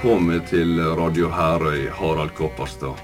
[0.00, 2.96] velkommen til Radio Herøy, Harald Kopperstad.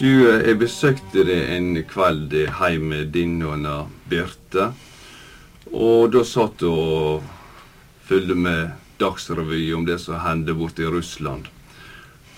[0.00, 4.72] Du, jeg besøkte deg en kveld hjemme din og Birte.
[5.70, 7.22] Og da satt du og
[8.08, 11.46] fulgte med Dagsrevy om det som hendte borte i Russland.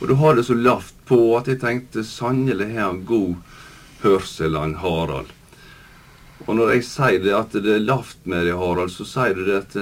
[0.02, 3.40] Og du har det så lavt på at jeg tenkte sannelig har han god
[4.04, 5.32] hørsel, han Harald.
[6.44, 9.46] Og når jeg sier det at det er lavt med deg, Harald, så sier du
[9.48, 9.80] det at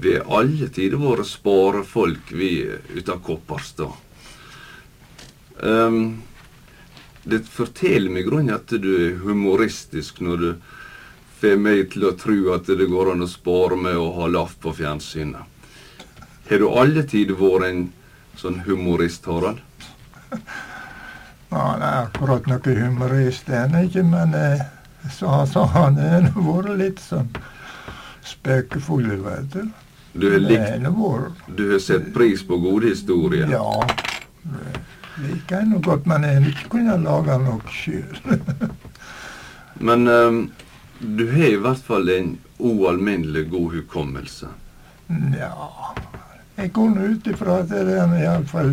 [0.00, 2.52] vi har alle tider vært sparefolk, vi
[2.94, 3.90] ut av Kopperstad.
[5.58, 6.22] Um,
[7.26, 10.50] det forteller meg grunnen at du er humoristisk når du
[11.40, 14.54] får meg til å tro at det går an å spare med å ha laff
[14.62, 15.42] på fjernsynet.
[16.48, 17.82] Har du alle tider vært en
[18.38, 19.60] sånn humorist, Harald?
[21.50, 24.64] Han er akkurat noe humorist, er han ikke, men eh,
[25.10, 27.30] så, så han har vært litt sånn
[28.28, 29.62] spøkefull, vet du.
[30.18, 33.46] Du har, likt, vært du har sett pris på gode historier.
[33.52, 33.86] Ja.
[35.18, 38.18] det gikk ennå nå godt, men jeg kunne lage noe sjøl.
[39.78, 40.38] Men um,
[40.98, 44.48] du har i hvert fall en ualminnelig god hukommelse.
[45.38, 45.52] Ja
[46.58, 48.72] Jeg går nå ut ifra at det er iallfall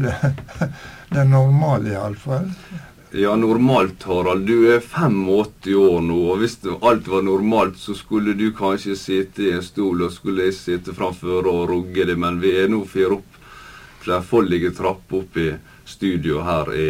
[1.14, 2.50] det normale, iallfall.
[3.16, 4.44] Ja, normalt, Harald.
[4.47, 9.45] Du er 85 år nå, og hvis alt var normalt, så skulle du kanskje sitte
[9.45, 12.81] i en stol, og skulle jeg sitte framfor og rugge det, men vi er nå
[12.91, 13.38] fire opp
[14.03, 15.47] flerfoldige trapper opp i
[15.88, 16.89] studio her i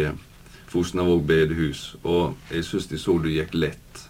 [0.68, 4.02] Fosnavåg bedehus, og jeg syns de så du gikk lett.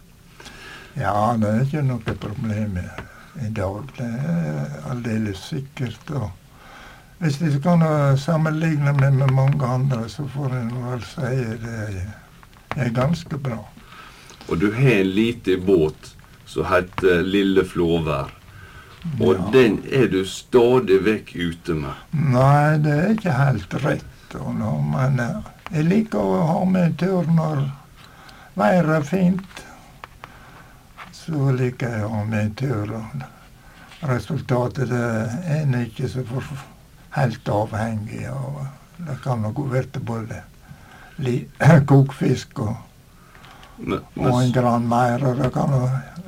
[0.97, 3.93] Ja, det er ikke noe problem i dag.
[3.99, 6.17] Det er aldeles sikkert.
[6.17, 6.31] Og
[7.19, 7.83] hvis du kan
[8.21, 11.31] sammenligne meg med mange andre, så får en vel si
[11.63, 13.59] det er ganske bra.
[14.49, 16.13] Og du har en liten båt
[16.47, 18.31] som heter Lille Flåvær.
[19.21, 19.51] Og Ja.
[19.53, 21.95] den er du stadig vekk ute med.
[22.13, 24.35] Nei, det er ikke helt rett.
[24.35, 27.71] Og men eh, jeg liker å ha med tur når
[28.57, 29.65] været er fint.
[31.13, 32.93] Så liker jeg å ha med tur.
[34.03, 36.43] Resultatet er en ikke så for,
[37.17, 38.67] helt avhengig av.
[38.97, 40.43] Det kan nok være både
[41.91, 42.77] kokfisk og,
[43.77, 45.25] Men, og en grann mer.
[45.25, 45.75] Og det kan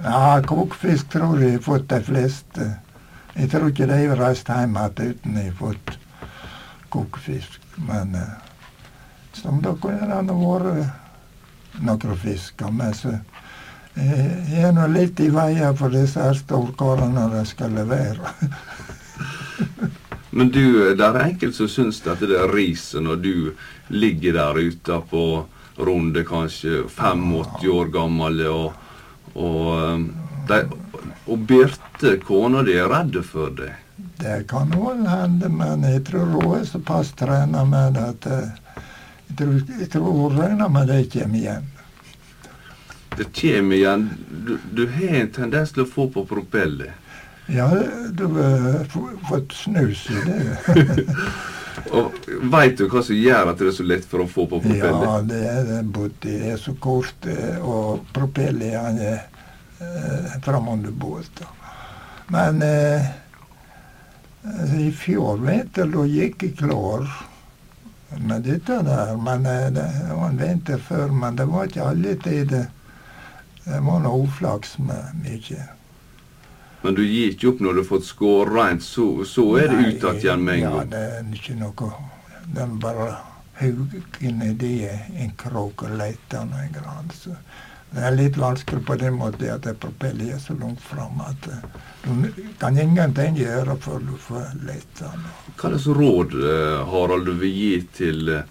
[0.05, 2.69] Ja, kokfisk tror jeg har fått de fleste.
[3.35, 5.99] Jeg tror ikke de har reist hjem igjen uten å har fått
[6.89, 7.61] kokfisk.
[7.77, 8.37] Men eh,
[9.33, 12.71] som da kunne det ha vært noen fisker.
[12.71, 17.75] Men så eh, jeg er nå litt i veien for disse her storkarene de skal
[17.77, 18.35] levere.
[20.31, 23.35] men du, det er enkelte som syns at det er riset når du
[23.89, 25.25] ligger der ute på
[25.79, 28.73] runde kanskje 85 år gammel, og,
[29.35, 30.09] og, um,
[30.49, 30.63] de,
[31.27, 33.77] og Birte, kona di, er redd for deg.
[34.19, 38.57] Det kan vel hende, men jeg tror hun er såpass trena med at eh,
[39.29, 41.69] jeg tror, jeg tror hun regner med det kommer igjen.
[43.19, 44.09] Det kommer igjen.
[44.47, 46.95] Du, du har en tendens til å få på propellet.
[47.49, 47.69] Ja,
[48.13, 48.85] du har
[49.29, 50.57] fått snus i det.
[51.95, 52.13] Og
[52.53, 55.05] Veit du hva som gjør at det er så lett for å få på propellen?
[55.05, 55.79] Ja, det er det.
[55.95, 59.23] Både er så kort, eh, og propellen han er
[59.81, 61.49] eh, framover båten.
[62.35, 63.09] Men eh,
[64.45, 67.07] altså, i fjor vinter da gikk jeg klar
[68.19, 69.15] med dette der.
[69.17, 72.69] Men eh, det var en vinter før, men det var ikke alle tider.
[73.65, 75.65] Det var noe uflaks med mye.
[76.83, 79.87] Men du gir ikke opp når du har fått skåret rent, så, så er det
[79.97, 80.91] uttatt ut igjen med en Ja, gang.
[80.93, 81.89] det er ikke noe
[82.55, 83.09] Den bare
[83.59, 84.75] hugger nedi
[85.19, 87.11] en krok og leter noen en grann.
[87.13, 87.35] Så
[87.91, 91.67] det er litt vanskelig på den måten at propellen er så langt fram at eh,
[92.05, 92.31] du
[92.61, 95.27] kan ingenting gjøre før du får lete den.
[95.59, 98.43] Hva slags råd, eh, Harald, du vil gi til eh,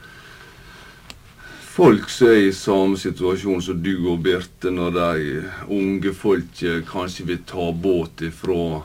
[1.78, 6.80] folk som er i samme situasjon som du og Birte, når de unge folk eh,
[6.88, 8.82] kanskje vil ta båt ifra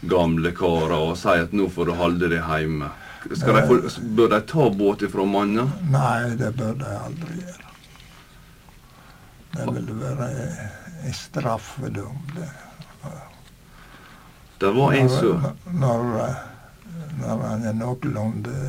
[0.00, 2.88] gamle karer og si at nå får du holde deg hjemme?
[3.28, 3.36] De
[3.68, 3.76] få,
[4.16, 5.68] bør de ta båt ifra mannen?
[5.92, 7.76] Nei, det bør de aldri gjøre.
[9.52, 10.26] Det vil være
[11.04, 12.18] en straffedom.
[12.38, 12.50] Det.
[14.60, 16.36] Det var en som Når, når,
[17.20, 18.60] når han er noenlunde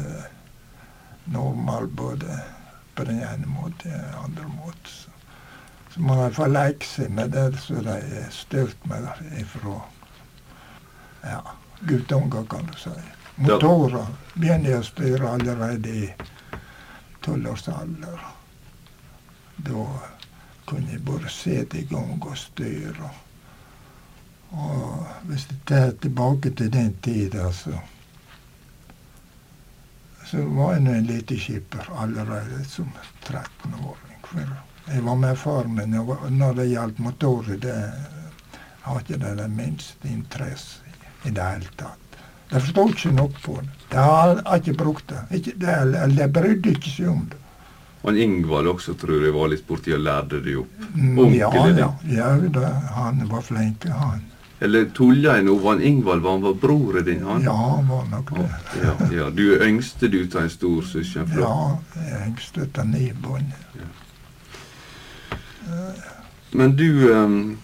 [1.31, 2.41] normal både
[3.01, 5.09] på den ene måten og den andre måten, så,
[5.93, 9.07] så hvert fall leke seg med det som de er styrt med
[9.41, 9.79] ifra
[11.23, 11.39] ja,
[11.89, 12.93] guttunger, kan du si.
[13.41, 14.05] Motorer
[14.35, 16.09] begynner å styre allerede i
[17.25, 18.21] tolvårsalder.
[19.65, 19.85] Da
[20.69, 23.09] kunne jeg bare sette i gang og styre.
[24.51, 27.81] Og hvis jeg tar tilbake til den tid, altså
[30.31, 32.87] så var jeg en liten skipper allerede som
[33.27, 34.51] 13-åring.
[34.87, 35.97] Jeg var med far min,
[36.37, 37.75] når det gjaldt motorer, det
[38.85, 40.79] har ikke det den minste interesse
[41.27, 42.15] i det hele tatt.
[42.51, 43.75] De forstod ikke noe på det.
[43.91, 45.19] De har ikke brukt det.
[45.35, 47.39] Ikke, de, de brydde ikke seg om det.
[48.01, 50.85] Og Ingvald også tror jeg var litt borti og lærte det opp.
[50.95, 54.23] Mm, ja, ja, ja det, han var flink, han.
[54.61, 55.55] Eller tulla jeg nå?
[55.57, 57.23] Var Ingvald var han var broren din?
[57.25, 57.41] han?
[57.43, 58.49] Ja, han var nok det.
[58.83, 59.29] Ja, ja.
[59.33, 61.31] Du er yngste du av en stor søsken?
[61.33, 63.07] Ja, jeg er yngste av ni.
[63.79, 63.89] Ja.
[66.51, 67.57] Men du um,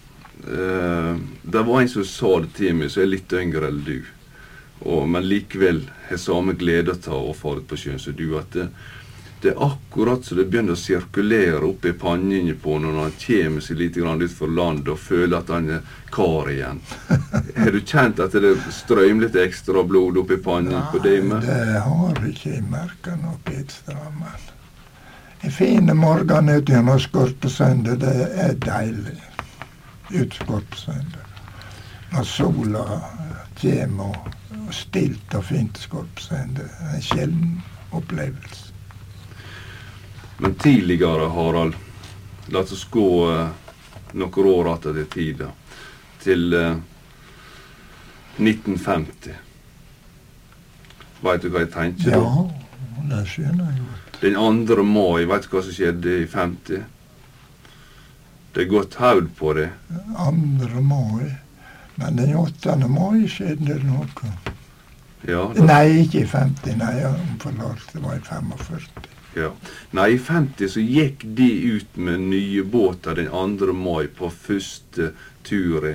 [0.47, 3.97] uh, Det var en som sa det til meg, som er litt yngre enn du,
[4.81, 8.31] og, men likevel har samme glede av å fare på sjøen som du.
[8.39, 8.69] at det,
[9.41, 13.61] det er akkurat så det begynner å sirkulere oppi i pannene på når han kommer
[13.61, 16.81] seg litt utfor landet og føler at han er kar igjen.
[17.57, 21.27] Har du kjent at det strømmer litt ekstra blod oppi i pannen på deg?
[21.29, 23.97] Nei, det har ikke jeg merka noe ekstra.
[24.17, 24.47] Men
[25.45, 29.19] en fin morgen ute gjennom Skorpesøndag, det er deilig.
[30.15, 31.29] Ut Skorpesøndag.
[32.15, 32.85] Når sola
[33.61, 34.17] kommer
[34.63, 36.73] og stilt og fint Skorpesøndag.
[36.95, 37.59] En sjelden
[37.91, 38.66] opplevelse.
[40.37, 41.75] Men tidligere, Harald,
[42.47, 43.47] la oss gå uh,
[44.13, 45.41] noen år tilbake i tid,
[46.21, 46.77] til uh, eh,
[48.37, 49.39] 1950.
[51.25, 52.21] Veit du hva jeg tenker da?
[52.21, 52.45] Ja,
[53.09, 54.21] det skjønner jeg godt.
[54.21, 54.37] Den
[54.69, 54.85] 2.
[54.85, 56.85] mai, veit du hva som skjedde i 50?
[58.53, 59.71] Det er gått haud på det.
[59.89, 60.85] 2.
[60.85, 61.33] mai.
[61.97, 62.77] Men den 8.
[62.85, 64.33] mai skjedde det noe.
[65.25, 65.65] Ja, da...
[65.65, 66.77] Nei, ikke i 50.
[66.77, 66.95] Nei,
[67.41, 69.16] forlåt, det var i 45.
[69.37, 69.51] Ja.
[69.93, 73.73] Nei, i 50 så gikk de ut med nye båter den 2.
[73.77, 75.11] mai på første
[75.47, 75.91] har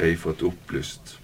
[0.00, 1.16] jeg fått opplyst.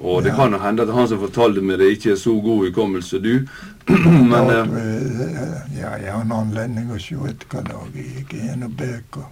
[0.00, 0.36] Og det ja.
[0.36, 3.46] kan hende at han som fortalte meg det, ikke er så god hukommelse, du.
[4.32, 8.34] Men ja, eh, ja, jeg har en anledning å se etter hva dag jeg gikk
[8.38, 9.28] gjennom bøker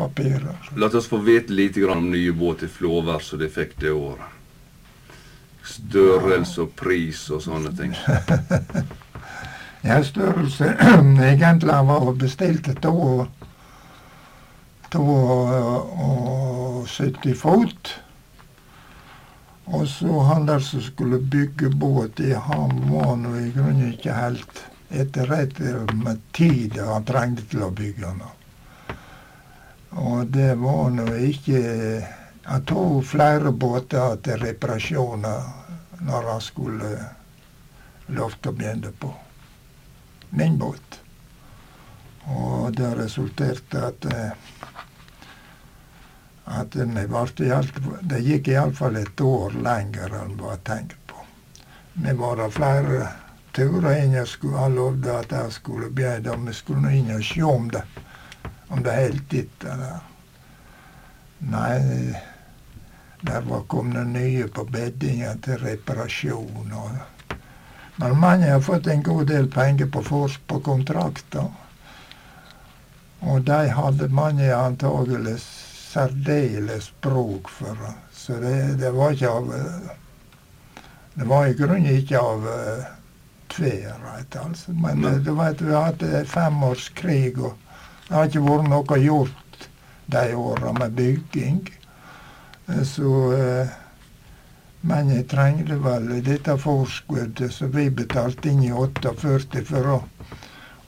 [0.00, 0.70] papirer.
[0.80, 4.38] La oss få vite litt om nye båter i Flåvær som de fikk det året.
[5.70, 7.92] Størrelse og pris og sånne ting.
[9.82, 10.74] Ja, størrelse
[11.24, 13.26] egentlig var bestilt to,
[14.92, 17.92] to og 70 fot.
[19.66, 24.60] Og så han der som skulle bygge båt, han var nå i grunnen ikke helt
[24.90, 28.20] etterretter med tid han trengte til å bygge den.
[29.96, 31.60] Og det var nå ikke
[32.50, 35.42] Han tok flere båter til reparasjoner
[36.02, 36.92] når han skulle
[38.16, 39.12] lovte å begynne på
[40.30, 41.00] min båt.
[42.30, 44.50] Og det resulterte at eh,
[46.50, 51.20] at det gikk iallfall et år lenger enn var tenkt på.
[51.94, 53.04] Vi var der flere
[53.54, 54.16] turer inn.
[54.16, 57.70] Jeg skulle, han lovde at jeg skulle begynne, og vi skulle inn og se om
[57.70, 57.84] det
[58.70, 59.86] om det holdt etter.
[61.50, 61.78] Nei,
[63.26, 66.70] der var kommet nye på beddingen til reparasjon.
[66.72, 67.09] og
[68.00, 70.00] men mange har fått en god del penger på,
[70.46, 71.50] på kontrakter.
[73.20, 77.76] Og de hadde mange antagelig særdeles bruk for.
[78.12, 79.52] Så det, det, var ikke av
[81.14, 82.88] Det var i grunnen ikke av uh,
[83.52, 84.72] tverrhet, altså.
[84.72, 87.52] Men uh, du vet, vi hadde femårskrig, og
[88.08, 89.68] det har ikke vært noe gjort
[90.16, 91.60] de åra med bygging.
[92.88, 93.78] Så uh,
[94.80, 99.98] men jeg trengte vel dette forskuddet som vi betalte inn i 48 for å,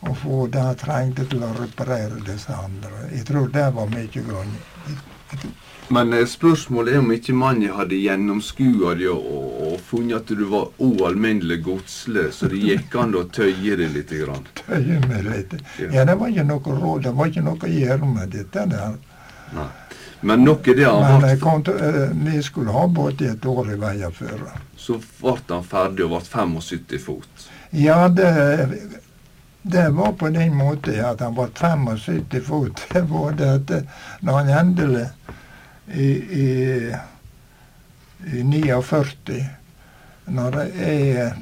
[0.09, 3.11] å få det jeg trengte til å reparere disse andre.
[3.13, 4.57] Jeg tror det var mye grunn.
[5.93, 9.29] Men eh, spørsmålet er om ikke mannen hadde gjennomskua det og,
[9.67, 14.13] og, funnet at du var ualminnelig godslig, så det gikk an å tøye det litt?
[14.23, 14.47] Grann.
[14.63, 15.57] Tøye meg litt.
[15.83, 18.97] Ja, det var ikke noe råd, det var ikke noe å gjøre med dette der.
[19.53, 19.69] Nei.
[20.23, 21.23] Men noe det han
[22.15, 24.45] Men vi skulle ha båt i et år i veien før.
[24.79, 27.49] Så ble han ferdig og ble 75 fot?
[27.75, 28.29] Ja, det,
[29.63, 32.85] det var på den måten at han ble 75 fot.
[32.93, 33.75] Det var det at
[34.21, 35.09] når han endelig
[35.93, 36.09] i,
[36.43, 36.49] i,
[38.33, 39.41] i 49
[40.27, 41.33] Når jeg,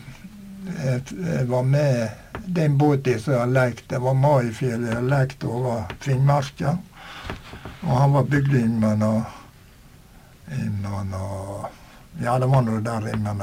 [0.80, 2.08] jeg var med
[2.46, 6.78] den båten som jeg lekte, det var Maifjellet jeg lekte over Finnmarka.
[7.80, 9.24] Og han var bygd inn med noe
[12.20, 13.40] Ja, det var noe der innan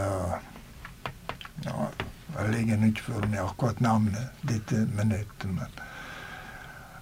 [1.66, 1.88] ja,
[2.38, 5.48] Jeg ligger ikke for meg akkurat navnet dette minuttet.
[5.48, 5.72] men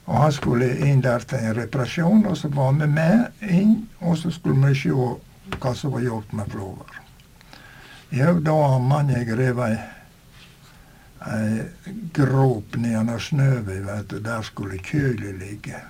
[0.06, 3.88] og Han skulle inn der til en reparasjon, og så var vi med inn.
[4.00, 7.02] Og så skulle vi se hva som var gjort med Flover.
[8.14, 9.80] Jo, da har mannen grevet
[11.26, 11.66] ei
[12.14, 14.20] grop nedenom Snøvi, veit du.
[14.22, 15.82] Der skulle kjølet ligge.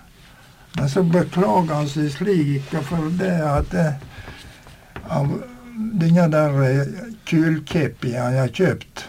[0.76, 3.94] Men så beklager han seg slik for det at eh,
[5.08, 5.30] av
[6.02, 9.06] denne der eh, han har kjøpt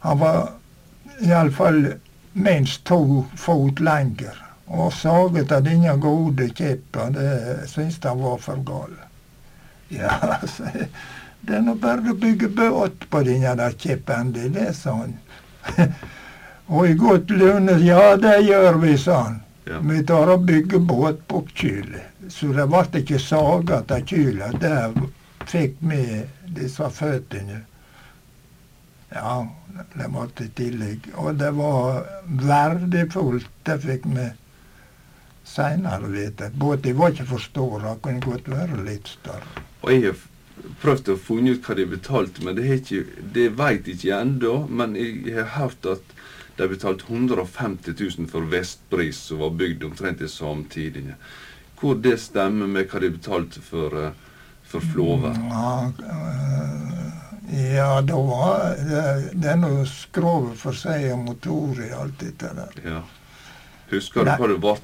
[0.00, 0.52] Han var
[1.20, 1.80] iallfall
[2.32, 4.36] minst to fot lenger.
[4.68, 8.94] Og saget av denne gode kjeppen, det syntes han var for gal.
[9.88, 10.68] Ja, altså,
[11.40, 15.14] det er nå bare å bygge båt på denne der kjeppen det, er sånn.
[16.68, 19.40] og i godt lune, ja, det gjør vi, han.
[19.68, 19.78] Ja.
[19.84, 22.30] Vi tar og bygger båt på kylet.
[22.32, 24.60] Så det ble ikke saget av kylet.
[24.62, 24.94] Der
[25.48, 26.02] fikk vi
[26.56, 27.62] disse føttene.
[29.12, 29.34] Ja,
[29.94, 31.08] det var i tillegg.
[31.14, 32.04] Og det var
[32.48, 33.50] verdifullt.
[33.64, 34.28] Det fikk vi
[35.48, 36.50] seinere vite.
[36.54, 39.64] Båten var ikke for stor, den kunne godt være litt større.
[39.82, 40.24] Og jeg har
[40.82, 43.04] prøvd å finne ut hva de betalte, men det, ikke,
[43.36, 44.54] det vet jeg ikke ennå.
[44.68, 46.16] Men jeg har hørt at
[46.58, 51.14] de betalte 150 000 for Vestbris, som var bygd omtrent i samtidig.
[51.80, 54.16] Hvor det stemmer med hva de betalte for, eh,
[54.66, 55.38] for Flåvær.
[55.50, 61.92] Ja, øh, ja, da var det, det er noe skrovet for seg og motor i
[61.94, 62.82] alt dette der.
[62.84, 63.04] Ja.
[63.92, 64.74] Husker du hva det ble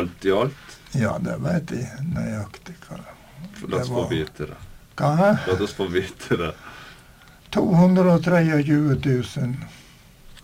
[0.00, 0.78] alt i alt?
[0.98, 4.58] Ja, det vet jeg nøyaktig hva det La oss få vite det.
[4.98, 5.36] Hva?
[5.46, 6.54] La oss få vite det.
[7.54, 9.54] 223 000.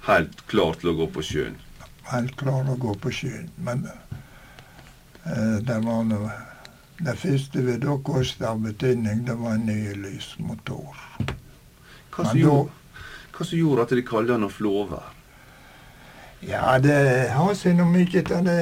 [0.07, 1.57] Helt klar til å gå på sjøen.
[2.13, 3.49] Helt klar å gå på sjøen.
[3.59, 6.43] Men eh, det var noe
[6.97, 10.97] Det første vi da kosta av betydning, det var en ny lysmotor.
[12.15, 13.03] Hva som gjorde,
[13.37, 15.03] hva som gjorde at de kalte den Flåve?
[16.41, 16.97] Ja, det
[17.35, 18.57] har seg noe mye av det.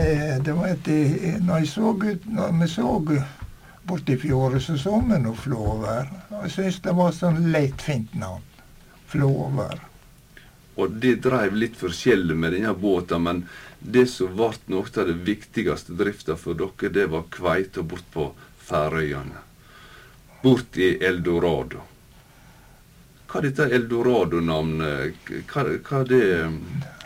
[0.48, 0.90] det var et,
[1.46, 2.90] når, jeg så ut, når vi så
[3.86, 6.10] borti fjorden, så så vi noe Flåver.
[6.30, 8.42] Jeg syntes det var sånn lett fint navn.
[9.14, 9.78] Flåvær.
[10.74, 13.42] Og det dreiv litt forskjellig med denne båten, men
[13.78, 18.30] det som ble noe av det viktigste drifta for dere, det var kveita bort på
[18.64, 19.42] Færøyene.
[20.42, 21.84] Bort i Eldorado.
[23.28, 26.22] Hva er dette Eldorado-navnet hva, hva, det,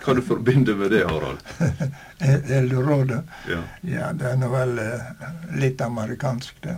[0.05, 1.41] hva du forbinder med det, Harald?
[2.59, 3.23] Eldorado.
[3.49, 3.63] Ja.
[3.83, 5.27] Ja, det er nå vel eh,
[5.59, 6.77] litt amerikansk, det.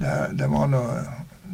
[0.00, 0.84] Det, det var nå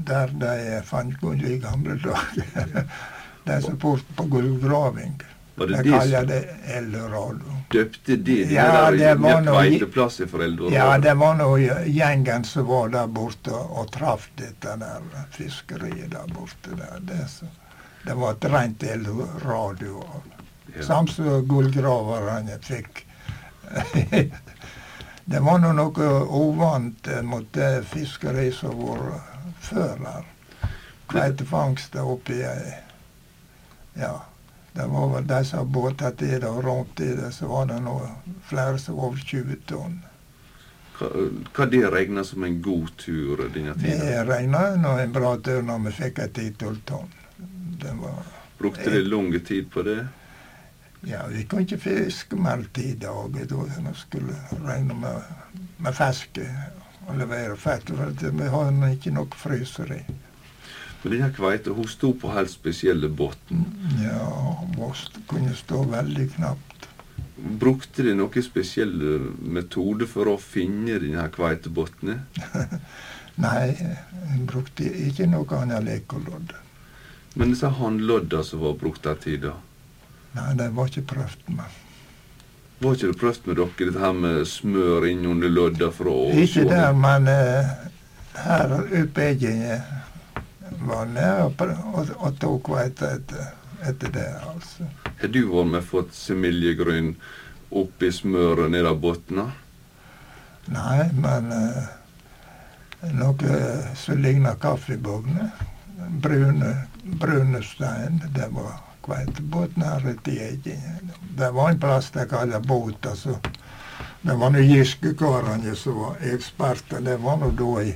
[0.06, 2.84] der de fant gull i gamle dager.
[3.46, 5.16] De som bort på gullgraving.
[5.56, 6.40] Det De det kaller det
[6.76, 7.52] Eldorado.
[7.72, 10.74] døpte de Ja, den det der var noe- for Eldorado?
[10.74, 11.46] Ja, det var nå
[11.86, 15.00] gjengen som var der borte og traff dette der
[15.32, 16.76] fiskeriet der borte.
[16.76, 17.00] Der.
[17.00, 17.46] Det, så,
[18.04, 20.04] det var et rent Eldorado.
[20.76, 20.82] Ja.
[20.82, 23.06] Samme som gullgraverne fikk.
[25.24, 29.20] det var nå noe uvant mot det fiskeriet som var
[29.60, 30.24] før der.
[31.08, 32.74] Kveitefangst oppi ei
[34.00, 34.14] Ja.
[34.76, 37.78] Det var vel de som båtet til det og råmte i det, så var det
[37.80, 37.94] nå
[38.44, 39.94] flere som var over 20 tonn.
[40.98, 41.08] Hva,
[41.56, 43.96] hva det regna som en god tur denne tida?
[44.04, 47.16] Det regna nå en bra tur når vi fikk et 10-12 tonn.
[47.86, 48.20] Var
[48.58, 50.06] Brukte dere lang tid på det?
[51.08, 55.34] Ja, vi kunne ikke fiske mer enn ti dager da vi skulle regne med,
[55.78, 56.46] med fiske
[57.06, 57.92] og levere fett.
[57.92, 59.12] For vi har nå ikke
[61.06, 63.60] Men denne kveita hun sto på helt spesielle båten.
[64.02, 64.24] Ja,
[64.74, 64.94] hun
[65.30, 66.86] kunne stå veldig knapt.
[67.60, 72.24] Brukte de noen spesielle metoder for å finne denne kveitebunnen?
[73.44, 73.68] Nei,
[74.32, 76.56] en brukte ikke noe annet lekelodd.
[77.38, 79.52] Men disse håndlodda som var brukt den tida,
[80.34, 81.76] Nei, de var ikke prøvd med.
[82.82, 86.66] var ikke det prøvd med dere, dette her med smør innunder lodda for å Ikke
[86.66, 87.70] der, men uh,
[88.42, 89.78] her oppe jeg
[90.80, 93.52] var nære og, det, og, og tok veit etter,
[93.86, 94.88] etter det, altså.
[95.20, 97.14] Har du vært med fått semiljegryn
[97.76, 99.52] oppi smøret ned av bunnen?
[100.66, 101.84] Nei, men uh,
[103.14, 103.60] noe
[103.98, 105.52] som ligner kaffebogner.
[106.22, 106.72] Brune,
[107.22, 108.18] brune stein.
[108.34, 110.74] Det var kveitebåten her i tida.
[111.38, 113.06] Det var en plass de kalte båt.
[113.06, 113.38] altså.
[114.22, 117.00] Det var nå Giske-karene som var eksperter.
[117.00, 117.94] Det var nå da i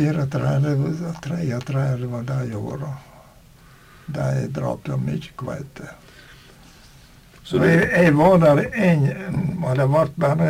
[0.00, 2.92] 34, 33 var de åra.
[4.06, 5.90] De drap jo mye kveite.
[7.44, 9.04] Så det, jeg, jeg var der en,
[9.64, 10.48] og det ble bare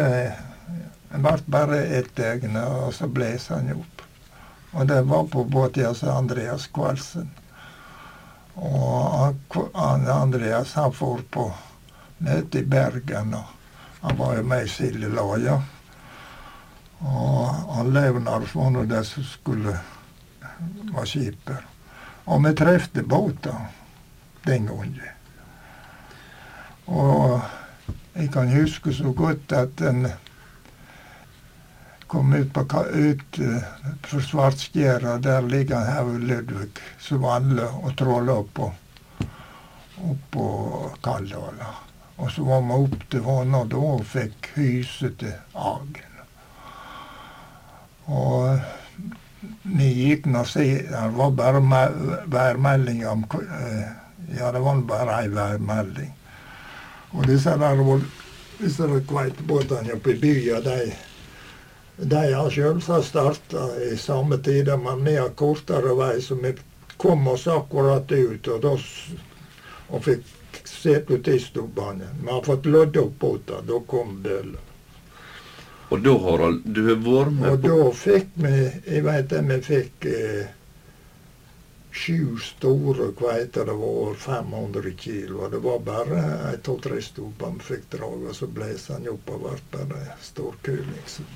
[1.46, 4.02] bare ett døgn, og så blåste han opp.
[4.72, 7.30] Og det var på båten til Andreas Kvalsen.
[8.54, 9.34] Og
[9.74, 11.50] han, Andreas han for på
[12.18, 13.44] møte i Bergen, og
[14.00, 15.58] han var jo med i Sildelaja.
[17.00, 19.76] Og alle nå som skulle
[20.92, 21.62] være skipper.
[22.26, 23.56] Og vi trefte båter
[24.46, 25.00] den gangen.
[26.86, 27.40] Og
[28.14, 30.08] jeg kan huske så godt at en
[32.10, 33.62] kom ut på ut, uh,
[34.02, 35.18] for Svartskjæra.
[35.18, 38.72] Der ligger Haug Ludvig som alle og tråla oppå
[40.00, 41.74] oppå Kalldala.
[42.16, 46.09] Og så var vi opp til vannet da og fikk hyse til Agen.
[48.10, 48.58] Og
[49.62, 51.60] vi gikk nå si Det var bare
[52.26, 53.86] værmelding om eh,
[54.38, 56.10] Ja, det var bare ei værmelding.
[57.10, 57.80] Og disse der,
[58.60, 60.92] disse kveitebåtene oppe i byen, de,
[62.12, 66.54] de har selvsagt starta i samme tid, men vi har kortere vei, så vi
[66.96, 68.48] kom oss akkurat ut.
[68.48, 68.76] Og, da,
[69.90, 72.14] og fikk sett ut i stubbene.
[72.22, 73.66] Vi har fått lodd opp båter.
[73.66, 74.69] Da kom bøllen.
[75.90, 79.46] Og da, Harald, du har vært med og på da fikk vi Jeg vet at
[79.48, 80.50] vi fikk eh,
[81.90, 83.66] sju store kveiter.
[83.66, 85.40] Det var 500 kilo.
[85.44, 89.34] Og det var bare ei to-tre stubber vi fikk drag, og så blåste han opp
[89.34, 91.10] og ble bare storkuling.
[91.10, 91.26] Så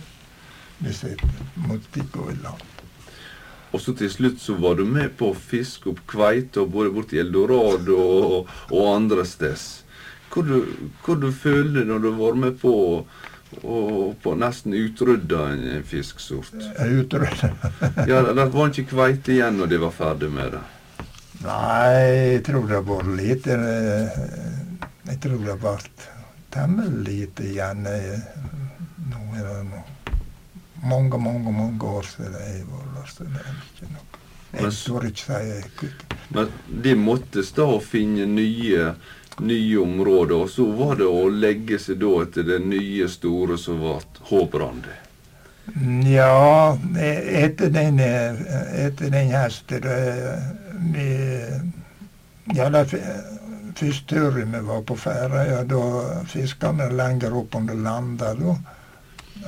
[0.78, 1.16] vi
[1.66, 2.70] måtte gå i land.
[3.74, 7.18] Og så til slutt så var du med på å fiske opp kveite både borti
[7.18, 9.80] Eldorado og, og andre steder.
[10.30, 10.54] Hva du,
[11.02, 11.26] hva du
[11.84, 12.74] når du var med på
[13.62, 16.54] og på nesten utrydda en fisksort.
[16.80, 17.50] Utrydda?
[18.10, 20.64] ja, Det var ikke kveite igjen når de var ferdig med det?
[21.44, 24.20] Nei, jeg tror det var lite eh,
[25.10, 25.74] Jeg tror det ble
[26.54, 27.84] temmelig lite igjen.
[29.10, 29.84] Nå er det
[30.84, 34.14] mange, mange mange år siden jeg var der, så det er ikke noe.
[34.54, 35.88] Jeg tør ikke si
[36.34, 36.50] Men
[36.84, 38.92] de måtte da finne nye
[39.40, 40.34] nye områder.
[40.34, 43.98] Og så var det å legge seg da etter det nye, store som ble
[44.30, 45.00] Håbrande.
[46.04, 49.86] Ja, etter den, etter den hesten
[50.92, 51.08] vi,
[52.54, 55.80] Ja, det første turen vi var på Færøya, da
[56.28, 58.38] fiska vi lenger opp under landet.
[58.38, 58.56] da.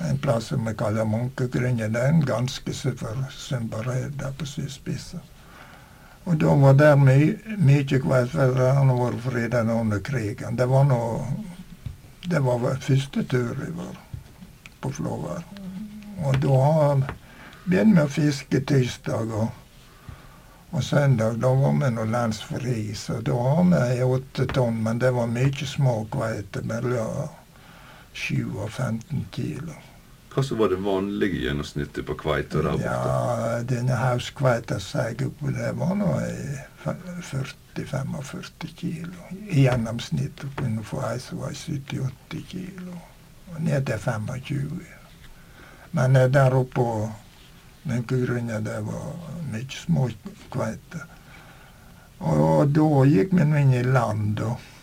[0.09, 1.92] En plass som vi kaller Munkegrunnet.
[1.92, 5.20] det ganske sør for Sundbared der på sydspissen.
[6.26, 7.18] Og da var my
[7.62, 10.56] mye for han vært fredet under krigen.
[10.56, 11.02] Det var nå
[12.26, 13.94] Det var første tur vi var
[14.80, 15.44] på Flåvær.
[16.26, 16.58] Og da
[17.66, 19.48] begynte vi å fiske tirsdag og,
[20.72, 21.38] og søndag.
[21.38, 24.82] Da var vi nå landsfri, så da har vi åtte tonn.
[24.82, 27.28] Men det var mye små kveiter, mellom
[28.12, 29.78] 7 og 15 kilo.
[30.37, 32.85] Hva som var det vanlige gjennomsnittet på kveita der borte?
[32.85, 36.11] Ja, denne hauskveita seg opp, det var nå
[36.85, 39.31] 40-45 kilo.
[39.49, 42.99] I gjennomsnitt kunne få ei som var 70-80 kilo.
[43.55, 44.85] Og ned til 25.
[45.96, 46.85] Men eh, der oppe
[47.87, 49.12] Men grunnen det var
[49.53, 50.09] mye små
[50.53, 51.05] kveiter.
[52.18, 54.40] Og da gikk vi inn i land.
[54.40, 54.75] og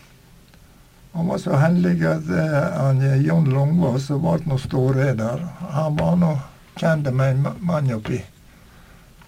[1.14, 6.16] han var så heldig at uh, han, John Longvås, som ble noen storreder, han var
[6.18, 6.32] nå
[6.74, 8.24] kjent med en mann oppe i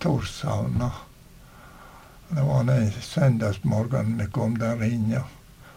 [0.02, 0.82] Torshavn.
[2.28, 5.12] Det var den søndagsmorgenen vi kom der inn.
[5.14, 5.22] Ja.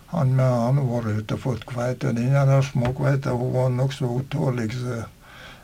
[0.10, 2.15] Han med han var ute og fått kveite.
[2.17, 5.04] Denne der småkveita var nokså utålelig, så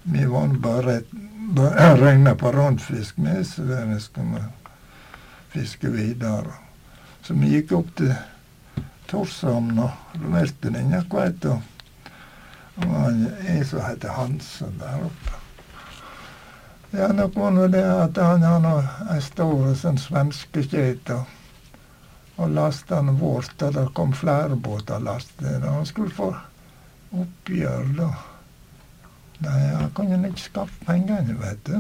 [0.04, 1.00] vi var bare
[2.04, 4.46] regna på randfisk med, så vi skulle
[5.50, 6.54] fiske videre.
[7.26, 8.14] Så vi gikk opp til
[9.10, 11.60] Torshavn og leverte den kveita.
[12.76, 15.42] Og han en som heter Hansen der oppe.
[16.96, 21.18] Ja, nok var nå det at han har ei stor sånn svenskekjede.
[22.36, 25.64] Og lasta han vårt, og det kom flere båter lastet.
[25.64, 26.30] Han skulle få
[27.16, 28.10] oppgjør, da.
[29.44, 31.80] Nei, han kunne ikke skaffe pengene, vet du.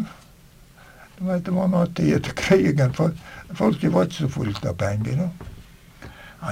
[1.17, 3.11] Du vet, Det var noe tid etter krigen, for
[3.55, 5.15] folket var ikke så fullt av penger.
[5.23, 5.54] da.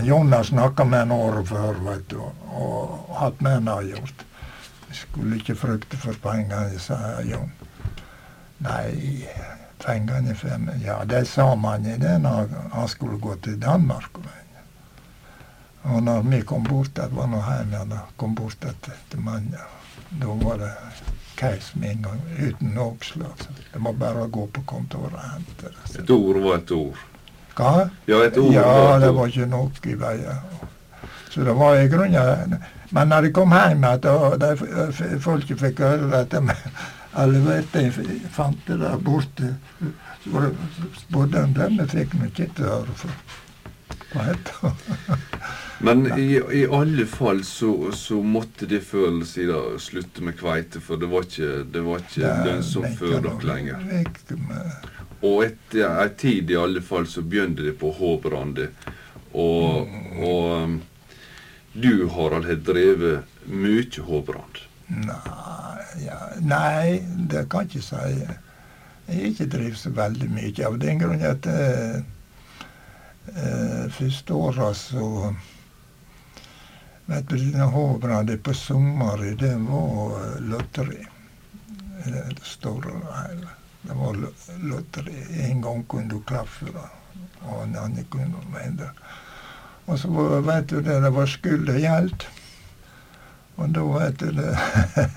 [0.02, 2.20] Jonas snakka med en året før, vet du,
[2.58, 4.24] og hatt med henne gjort.
[4.90, 7.52] Jeg skulle ikke frykte for pengene, sa Jon.
[8.64, 9.26] Nei,
[9.84, 14.22] pengene meg Ja, det sa man i det når han skulle gå til Danmark.
[15.84, 19.58] Og når vi kom bort det var nå hjemme kom bort til mannen,
[20.20, 20.72] da var det
[21.36, 23.48] case med en gang, uten oppslag.
[23.74, 26.00] Det var bare å gå på kontoret og hente det.
[26.00, 27.02] Et ord var et ord.
[27.58, 27.90] Hva?
[28.10, 28.54] Ja, et ord.
[28.54, 30.40] Ja, det var ikke nok i veien.
[31.34, 32.58] Så det var i grunnen
[32.94, 36.42] Men når de kom hjem igjen, folket fikk høre at de
[37.30, 37.88] leverte
[38.34, 39.56] fant det der borte,
[40.24, 40.44] så
[41.00, 42.84] spurte de dem vi fikk nå ikke til å.
[44.14, 45.24] Hva heter det?
[45.84, 51.02] Men i, i, alle fall så, så måtte det før eller slutte med kveite, for
[51.02, 53.82] det var ikke, det var ikke lønnsomt før dere lenger.
[55.24, 58.76] Og etter ei tid i alle fall så begynte det på Håbrandet.
[59.34, 59.88] Og,
[60.20, 60.82] og um,
[61.74, 64.60] du, Harald, har drevet mye Håbrand.
[64.88, 68.28] Nei, ja, nei, det kan jeg ikke si.
[69.08, 71.98] Jeg har ikke drevet så veldig mye av den grunn at eh,
[73.34, 75.34] eh, første åra så
[77.04, 81.02] Vet du, denne Håbrandet på sommeren, det var eh, lotteri.
[82.06, 83.63] Det store og hele.
[83.84, 84.20] Det var
[84.64, 85.16] lotteri.
[85.50, 86.88] En gang kunne du klaffe, da.
[87.44, 88.44] Og en annen kunne
[88.80, 88.86] du.
[89.86, 90.08] Og så
[90.42, 91.28] vet du det, det var
[91.80, 92.28] gjaldt.
[93.56, 94.54] Og da vet du det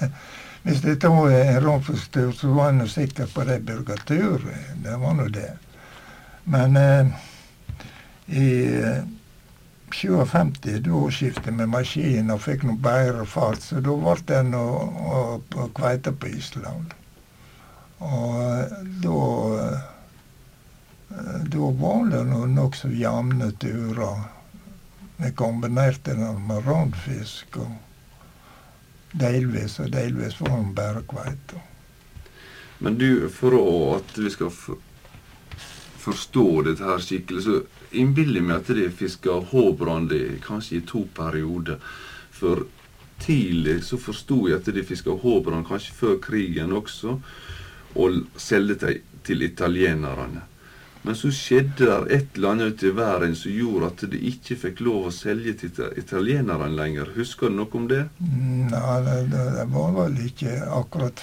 [0.66, 4.72] Hvis det var en romforstyrr, så var jeg sikker på det burgaturet.
[4.82, 5.52] Det var nå det.
[6.44, 7.06] Men eh,
[8.26, 8.48] i
[9.94, 14.42] 57 eh, da skiftet vi maskin og fikk noe bedre fart, så da ble det
[14.50, 16.98] noe kveite på Island.
[17.98, 19.20] Og eh, da
[19.60, 19.84] eh,
[21.46, 24.24] da var det nokså jevne turer.
[25.16, 27.56] Vi kombinerte det med rundfisk.
[27.56, 27.72] og
[29.20, 31.62] delvis, og delvis han bare kveite.
[32.78, 33.56] Men du, for
[33.96, 34.52] at vi skal
[36.06, 37.60] forstå dette her skikkelig, så
[37.96, 41.80] innbiller jeg meg at de fiska håbrande kanskje i to perioder.
[42.36, 42.66] For
[43.22, 47.16] tidlig så forsto jeg at de fiska håbrand kanskje før krigen også,
[47.96, 50.44] og selge det til italienerne.
[51.06, 54.56] Men så skjedde det et eller annet ute i verden som gjorde at de ikke
[54.58, 57.12] fikk lov å selge til italienerne lenger.
[57.14, 58.00] Husker du noe om det?
[58.18, 61.22] Nei, det, det, var vel ikke akkurat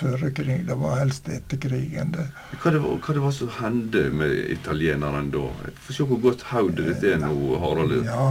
[0.00, 0.64] før krig.
[0.70, 2.16] Det var helst etter krigen.
[2.16, 2.24] Det.
[2.54, 5.44] Hva, det var, hva det var som hendte med italienerne da?
[5.84, 7.98] Få se hvor godt hodet ditt er nå, Harald.
[8.08, 8.26] Ja,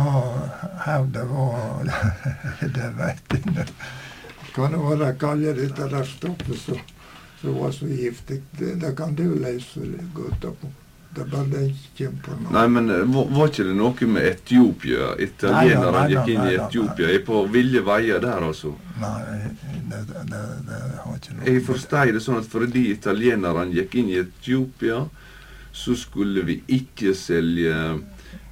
[0.87, 1.93] hodet var
[2.79, 3.69] Det veit jeg ikke.
[4.57, 6.96] Hva det var de kaller dette der stoffet
[7.41, 8.41] som var så giftig.
[8.51, 10.75] Det, det kan du lese godt opp om.
[11.17, 12.51] Det bare ikke på noe.
[12.53, 15.13] Nei, men eh, var, var ikke det noe med Etiopia?
[15.23, 17.09] Italienerne gikk inn i Etiopia.
[17.13, 18.73] Er på ville veier der, altså?
[19.01, 19.39] Nei,
[19.89, 23.97] det, det, det, det har ikke noe Jeg forstår det sånn at fordi italienerne gikk
[24.01, 25.01] inn i Etiopia,
[25.77, 27.73] så skulle vi ikke selge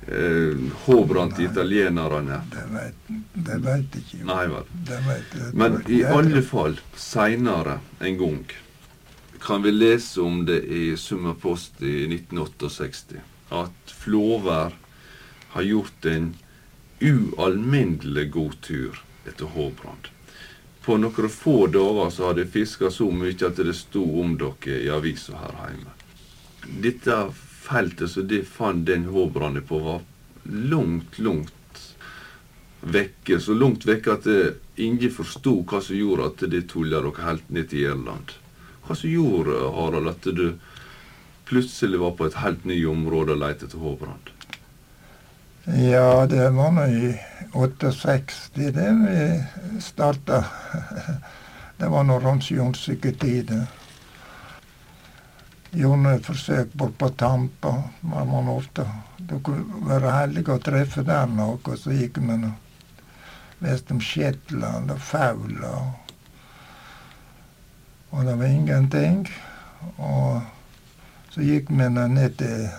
[0.09, 2.41] eh, Håbrand til italienerne.
[2.55, 4.25] Det vet, det vet ikke.
[4.25, 4.69] Nei vel.
[4.89, 8.45] Det vet, jeg, Men i alle fall, seinere en gang
[9.45, 13.15] kan vi lese om det i Summerpost i 1968.
[13.49, 14.73] At Flåvær
[15.49, 16.31] har gjort en
[17.01, 20.09] ualminnelig god tur etter Håbrand.
[20.85, 24.79] På noen få dager så har de fiska så mye at det sto om dere
[24.81, 25.93] i avisa her hjemme.
[26.81, 27.17] Dette
[27.65, 30.01] feltet som de fant den Håbrandet på, var
[30.45, 31.83] langt, langt
[32.81, 33.37] vekke.
[33.41, 34.25] Så langt vekke at
[34.81, 38.33] ingen forsto hva som gjorde at de tulla dere helt ned til Irland.
[38.85, 40.59] Hva som gjorde, Harald, at du
[41.45, 44.31] plutselig var på et helt nytt område og lette etter Håbrand?
[45.65, 47.15] Ja, det var nå i
[47.53, 50.43] 68 det vi starta.
[51.77, 53.65] Det var nå rundt Jonsiketide.
[55.75, 57.73] Gjorde et forsøk bort på Tampa.
[57.99, 58.85] Man var ofte
[59.17, 61.75] Det kunne være heldig å treffe der noe.
[61.75, 62.53] Så gikk vi nå
[63.59, 65.73] vest om Shetland og Faula.
[65.81, 66.04] Og
[68.23, 69.25] det var ingenting.
[69.97, 70.41] Og
[71.33, 72.69] så gikk vi ned til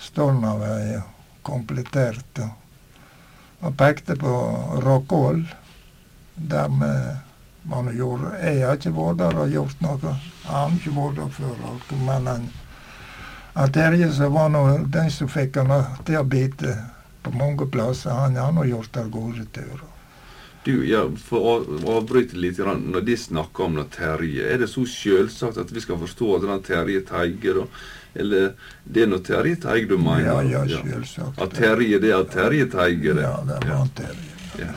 [0.00, 1.12] Stolnavei og
[1.44, 2.48] kompletterte.
[3.60, 4.32] Og pekte på
[4.84, 5.44] Råkål,
[6.36, 6.92] der vi
[7.68, 8.30] man gjorde.
[8.42, 9.98] Jeg har ikke vært der og gjort noe.
[10.44, 11.56] Jeg har ikke vært der før.
[12.06, 15.72] Men Terje var nå den som fikk han
[16.06, 16.76] til å bite
[17.24, 19.95] på mange plasser, han har nå gjort der gode turer.
[20.66, 21.52] Du, ja, For å
[21.94, 26.30] avbryte litt, når de snakker om Terje, er det så selvsagt at vi skal forstå
[26.36, 27.66] at den Terje Teige, da?
[28.16, 28.48] Eller
[28.82, 30.42] det er noe Terje Teige du mener?
[30.50, 31.38] Ja, ja, selvsagt.
[31.38, 33.28] At Terje, det er Terje Teige, det?
[33.28, 33.86] Ja, det var.
[33.94, 34.34] Terje.
[34.58, 34.72] Ja.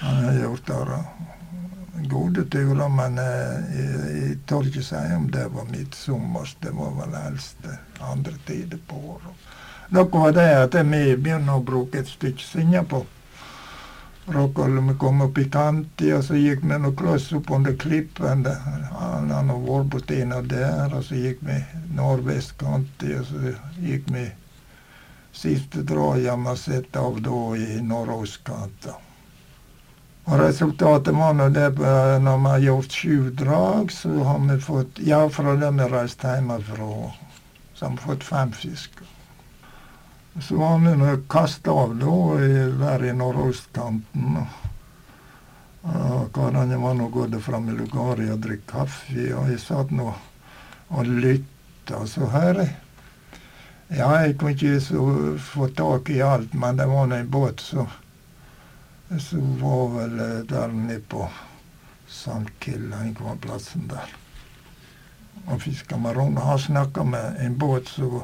[0.00, 5.46] Han har gjort det gode turer, men eh, jeg, jeg tør ikke si om det
[5.52, 6.56] var midtsommers.
[6.64, 7.68] Det var vel helst
[8.00, 9.48] andre tider på året.
[9.92, 13.04] Noe var det at vi begynner å bruke et stykke sinne på
[14.30, 18.44] Rockholm kom opp i kanti, og så gikk vi noen kloss opp under klippen.
[18.46, 20.20] Han hadde vært borti
[20.52, 21.58] der, og så gikk vi
[21.98, 24.28] nordvestkanti, og så gikk vi
[25.32, 28.96] siste har sett av da i nordøstkanta.
[30.30, 31.70] Og resultatet var nå det
[32.22, 36.34] når vi har gjort sju drag, så har vi fått Ja, fra det vi reiste
[36.36, 37.10] hjemmefra,
[37.74, 39.06] så har vi fått fem fisker.
[40.38, 42.16] Så var vi kasta av da,
[42.84, 44.36] der i nordøstkanten.
[46.32, 50.12] Karene var nå gått fram i lugaret og drikket kaffe, og jeg satt nå
[50.90, 52.60] og lytta så her
[53.90, 57.88] Ja, jeg kunne ikke få tak i alt, men det var nå en båt som
[59.10, 61.24] var vel eh, der nede på
[62.06, 64.12] Sandkill, en plassen der.
[65.46, 66.36] Og fiska med rogn.
[66.36, 68.22] Han snakka med en båt som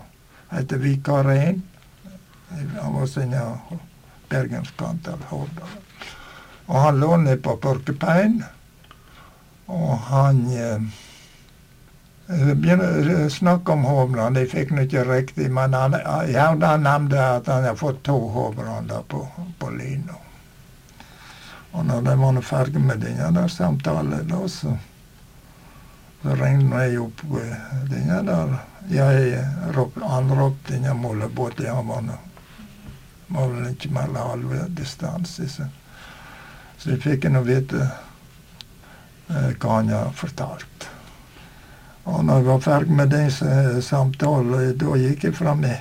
[0.50, 1.62] heter Vikaren.
[2.50, 3.58] Han var sinna
[4.28, 5.82] bergenskant av Hordaland.
[6.66, 8.40] Og han lå nede på Porkepein.
[9.66, 10.82] Og han eh,
[12.26, 14.38] å snakke om hovland.
[14.38, 15.94] De fikk nå ikke riktig, men han,
[16.30, 19.22] ja, han nevnte at han hadde fått to hovrander på,
[19.58, 20.18] på lina.
[21.76, 24.72] Og når de var ferdig med denne der samtalen, da, så,
[26.22, 27.22] så ringte jeg opp
[27.90, 28.56] denne der.
[28.86, 29.42] Jeg
[29.98, 31.66] Han ropte denne målebåten.
[31.66, 32.12] Han
[33.28, 35.48] var vel ikke mer enn halve distanse.
[35.50, 35.68] Så.
[36.78, 40.90] så jeg fikk nå vite eh, hva han hadde fortalt.
[42.06, 45.74] Og når jeg var ferdig med den samtalen, da gikk jeg fram i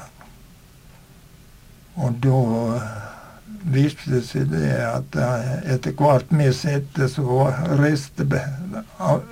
[1.97, 2.41] Og da
[3.67, 5.17] viste det seg det at
[5.67, 7.49] etter hvert vi sitter, så
[7.81, 8.27] reiste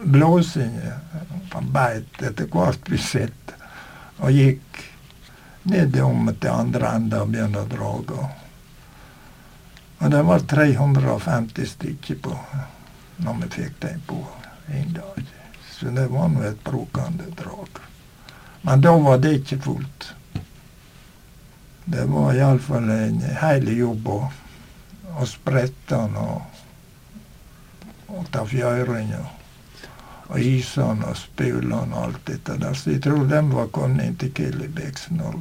[0.04, 0.98] blåsinga
[1.54, 3.58] Han beit etter hvert vi sitter,
[4.18, 4.80] og gikk
[5.70, 8.24] ned om til andre enden og begynte å dra.
[9.98, 12.34] Og det var 350 stykker på
[13.24, 14.18] når vi fikk dem på
[14.66, 15.22] en dag.
[15.70, 17.80] Så det var nå et brukende drag.
[18.62, 20.10] Men da var det ikke fullt.
[21.84, 24.20] Det var iallfall en hel jobb å,
[25.20, 26.60] å sprette den og,
[28.08, 29.90] og ta fjøring og,
[30.30, 32.78] og hyse den og spule den og alt dette der.
[32.78, 35.36] Så jeg tror de var kommet til Killebecks når,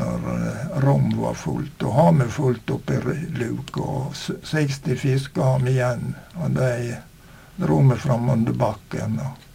[0.00, 1.86] når eh, rom var fullt.
[1.86, 2.98] Og vi fullt oppi
[3.38, 6.16] luka, og 60 fisker vi igjen.
[6.34, 6.98] og er
[7.60, 9.20] dro meg fram under bakken.
[9.22, 9.49] Og,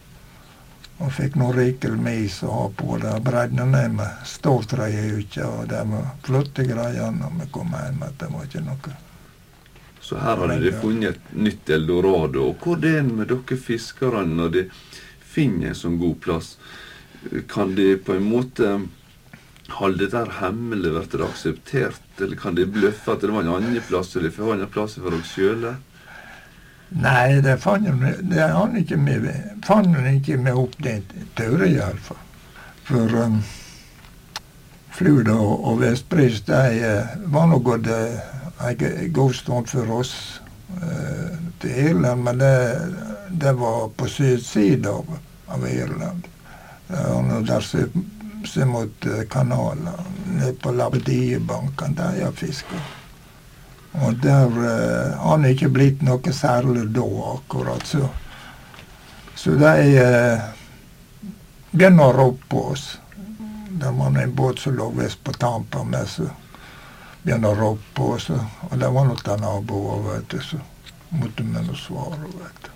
[0.96, 2.96] og fikk noen rikelig med is å ha på.
[3.02, 8.02] Det breidde ned med ståltreet ute, og det var flotte greier når vi kom hjem.
[8.06, 8.96] at det var ikke noe.
[10.00, 12.48] Så her hadde de funnet et nytt eldorado.
[12.48, 14.62] Og hvor er det med dere fiskere når de
[15.20, 16.54] finner en sånn god plass?
[17.50, 18.70] Kan de på en måte
[19.80, 20.92] holde der hemmelig?
[20.94, 22.06] Blir det akseptert?
[22.22, 25.10] Eller kan de bløffe at det var en annen plass, eller en en plass for
[25.10, 25.66] dere sjøl?
[26.94, 29.26] Nei, det fant han ikke med,
[29.66, 31.02] fant han ikke med opp den
[31.34, 32.20] turen, iallfall.
[32.86, 33.40] For um,
[34.94, 38.20] Fluda og, og Vestbris de uh, var nå gått uh,
[38.68, 40.14] en god stund for oss
[40.78, 42.52] uh, til Irland, men det,
[43.34, 45.18] det var på sydsida av,
[45.56, 46.30] av, Irland.
[46.86, 47.66] Uh, der
[48.46, 49.90] ser mot kanalen,
[50.30, 52.86] nede på Labdiebanken, der jeg fisker.
[54.04, 57.86] Og der uh, har det ikke blitt noe særlig da, akkurat.
[57.86, 58.08] Så,
[59.34, 60.44] så de uh,
[61.72, 62.86] begynner å rope på oss.
[63.76, 66.28] Det var en båt som lå vest på Tampa med, så
[67.22, 68.30] begynner å rope på oss.
[68.70, 70.60] Og det var noen naboer, vet du, så
[71.16, 72.72] måtte vi nå svare, vet du.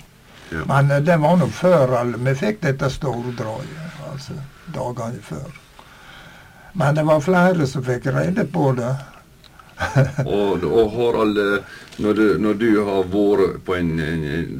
[0.56, 0.64] Ja.
[0.72, 4.40] Men uh, det var nå før Vi fikk dette stordraget, altså
[4.72, 5.52] dagene før.
[6.72, 8.94] Men det var flere som fikk rede på det
[10.26, 11.38] og, og Harald,
[11.98, 13.94] når du, når du, har vært på en,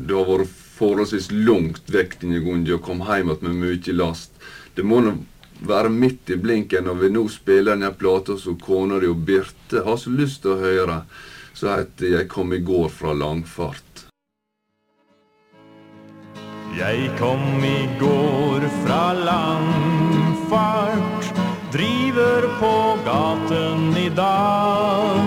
[0.06, 4.32] Du har vært forholdsvis langt vekk denne gangen og kom hjem igjen med mye last.
[4.74, 5.18] Det må nå
[5.68, 9.84] være midt i blinken når vi nå spiller denne plata som kona di og Birte
[9.84, 11.02] har så lyst til å høre.
[11.52, 14.06] Så heter 'Jeg kom i går fra langfart'.
[16.78, 20.10] Jeg kom i går fra langfart,
[21.72, 25.20] driver på gaten i dag.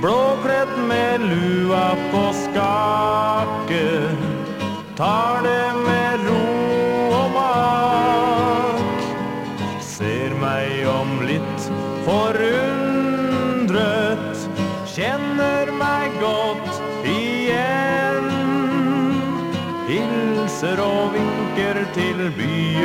[0.00, 4.18] Blåkledd med lua på skaket
[4.96, 5.85] tar det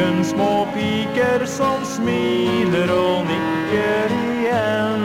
[0.01, 5.03] byens små piker som smiler og nikker igjen.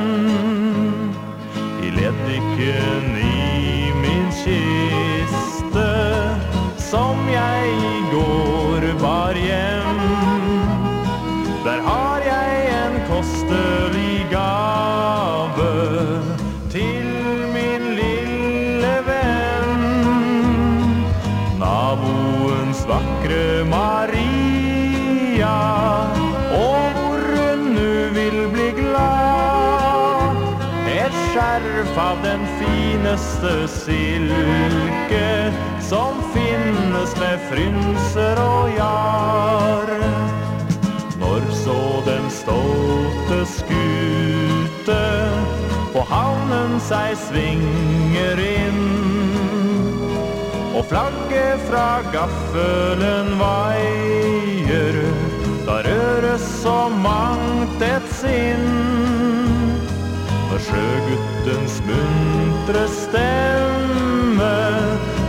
[1.85, 5.91] I leddiken i min kiste
[6.91, 7.66] som jeg
[33.07, 39.93] fineste silke som finnes med frynser og jar.
[41.21, 45.05] Når så den stolte skute
[45.93, 48.83] på havnen seg svinger inn,
[50.75, 54.99] og flagget fra gaffelen vaier,
[55.69, 58.67] da røres så mangt et sinn.
[60.51, 61.81] Når sjøguttens
[62.67, 64.55] muntre stemme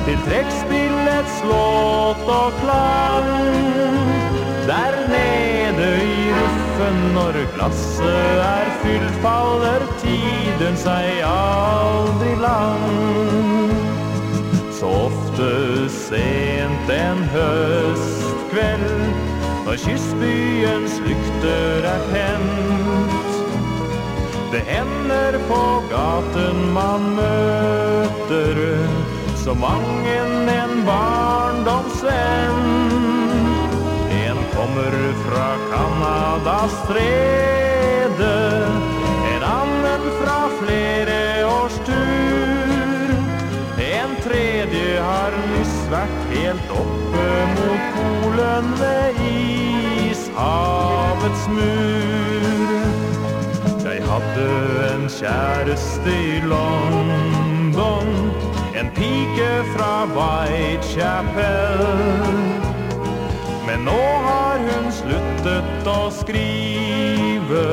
[0.05, 3.53] til trekkspillets låt og klang.
[4.65, 13.69] Der nede i ruffen når glasset er fylt, faller tiden seg aldri lang.
[14.73, 15.53] Så ofte
[15.93, 18.89] sent en høstkveld,
[19.65, 23.26] når kystbyens lykter er tent.
[24.51, 28.55] Det hender på gaten man møter
[29.35, 30.13] så mange
[30.51, 32.61] en barndomsvenn.
[34.15, 34.93] En kommer
[35.25, 38.37] fra Canadas strede,
[39.33, 43.07] en annen fra flere års tur.
[43.89, 49.07] En tredje har nyss vært helt oppe mot Polen ved
[50.07, 52.26] ishavets mur.
[54.37, 58.07] Hadde en kjæreste i London,
[58.79, 61.79] en pike fra Whitechapel.
[63.65, 67.63] Men nå har hun sluttet å skrive,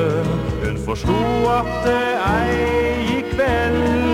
[0.63, 1.21] hun forsto
[1.53, 2.57] at det ei
[3.11, 4.04] gikk vel.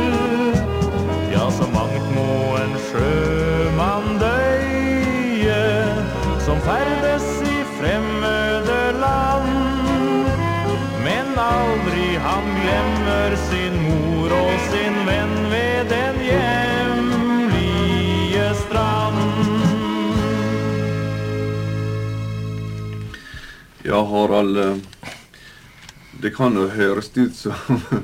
[12.71, 17.65] Glemmer sin mor og sin venn ved den hjemlige
[18.61, 19.19] strand.
[23.83, 24.57] Ja, Harald.
[24.57, 24.77] eh,
[26.21, 27.53] Det kan jo høres ut som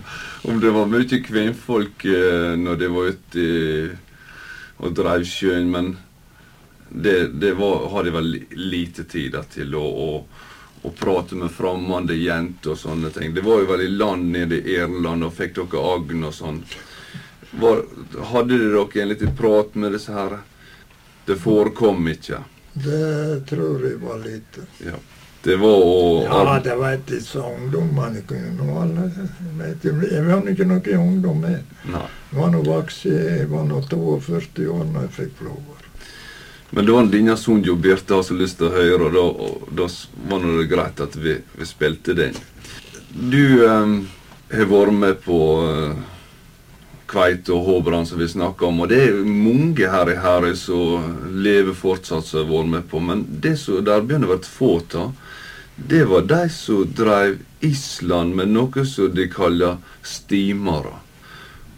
[0.50, 3.46] om det var mye kvinnfolk eh, når de var ute
[4.80, 5.98] og drev sjøen, men
[6.90, 10.24] det, det var, hadde vel lite tid til å,
[10.88, 13.34] å prate med fremmede jenter og sånne ting.
[13.36, 16.62] Det var jo vel i land nede i Irland, og fikk dere agn og sånn.
[17.58, 20.40] Hadde dere en liten prat med disse her?
[21.28, 22.42] Det forekom ikke.
[22.74, 24.68] Det tror jeg var lite.
[24.86, 25.00] Ja.
[25.44, 29.06] Det var å Ja, det var ikke så ungdommene kunne nå alle
[29.60, 31.62] vet Jeg var ikke noe ungdom jeg.
[31.94, 32.06] Nei.
[32.32, 35.87] Jeg var nå voksen, jeg var nå 42 år når jeg fikk flover.
[36.70, 39.86] Men det var denne Sunjo jo Birte har så lyst til å høre, og da,
[39.86, 39.88] da
[40.28, 42.36] var det greit at vi, vi spilte den.
[43.08, 43.94] Du eh,
[44.52, 45.96] har vært med på uh,
[47.08, 51.16] Kveit og Håbrand som vi snakka om, og det er mange her i Herøy som
[51.40, 54.74] lever fortsatt som har vært med på, men det som der begynner å bli få
[55.00, 55.14] av,
[55.78, 60.98] det var de som drev Island med noe som de kaller stimere.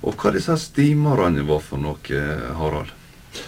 [0.01, 2.23] Og hva disse stimerne var for noe,
[2.57, 2.95] Harald?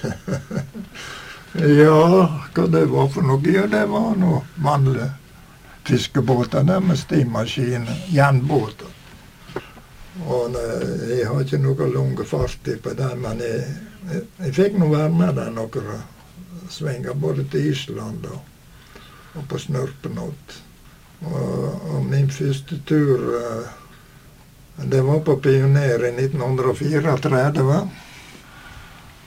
[1.54, 3.42] Ja, hva det var for noe?
[3.52, 5.10] Ja, det var noe vanlige
[5.84, 8.06] fiskebåter der med stimaskiner.
[8.08, 8.88] Jernbåter.
[10.28, 10.56] Og
[11.10, 13.68] jeg har ikke noe lang fartstid på den, men jeg,
[14.08, 16.02] jeg, jeg fikk nå være med der noen
[16.72, 18.40] svinger, både til Island og,
[19.36, 20.58] og på snørpenåt.
[21.22, 23.78] Og, og min første tur eh,
[24.88, 27.82] det var på Pioner i 1934.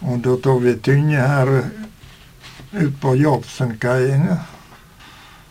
[0.05, 1.53] Og da tok vi Tynje her
[2.75, 4.37] ut på Jobsenkaien,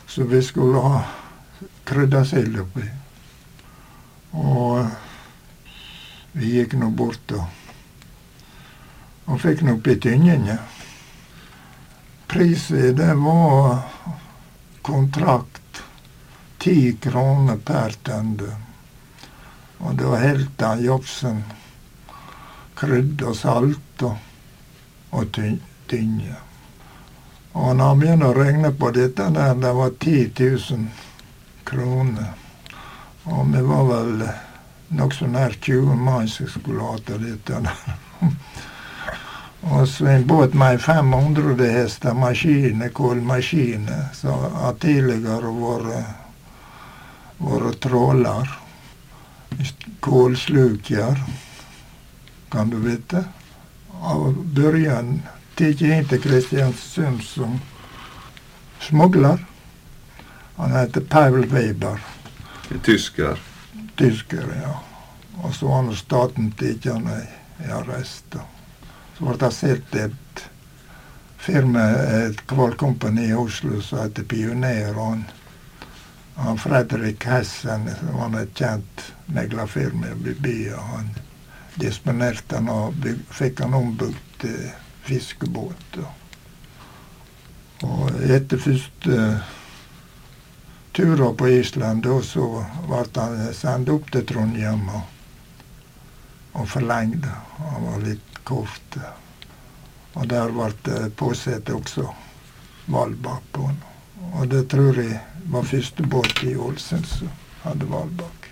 [0.07, 1.03] så vi skulle ha
[1.83, 2.85] kryddersild oppi.
[4.31, 4.85] Og
[6.33, 7.45] vi gikk nå bort og,
[9.29, 10.57] og fikk nå oppi tynnene.
[12.27, 13.83] Prisen, det var
[14.81, 15.83] kontrakt
[16.63, 18.51] ti kroner per tende.
[19.83, 21.43] Og da helte han Jobsen
[22.79, 24.17] krydd og salt og,
[25.13, 25.37] og
[25.87, 26.39] tynje.
[27.53, 30.87] Og når han begynte å regne på dette der, det var 10 000
[31.69, 32.31] kroner.
[33.29, 34.23] Og vi var vel
[34.97, 37.61] nokså nær 20 mann som skulle ha til dette
[39.73, 44.43] og så en båt med 500 hester maskiner, kålmaskiner, som
[44.83, 46.09] tidligere vært,
[47.39, 48.51] vært tråler
[49.99, 51.23] kålsluker,
[52.49, 53.23] kan du vite.
[54.01, 55.21] Av børjan
[55.55, 57.59] tatt inn til Kristiansund som
[58.81, 59.43] smugler.
[60.57, 61.99] Han heter Paul Weber.
[62.83, 63.39] Tysker?
[63.97, 64.73] Tysker, ja.
[65.43, 68.37] Og så har staten tatt han i arrest.
[69.17, 70.43] Så ble det sett et
[71.37, 71.85] firma,
[72.25, 74.93] et hvalkompani i Oslo som heter Pioner.
[74.93, 75.25] han
[76.35, 81.11] han Fredrik Hessen, som var et kjent meglerfirma i byen, han
[81.75, 84.71] disponerte han og fikk han ombygd til
[85.03, 85.97] fiskebåt.
[87.83, 89.17] Og etter første
[90.93, 92.47] turen på Island, da så
[92.87, 95.03] ble han sendt opp til Trondheim og,
[96.53, 97.27] og forlengt.
[97.59, 98.99] Han var litt kort.
[100.13, 102.07] Og der ble det påsatt også
[102.85, 103.81] hvalbak på han.
[104.33, 105.19] Og det tror jeg
[105.51, 107.31] var første båt i Ålesund som
[107.63, 108.49] hadde hvalbak.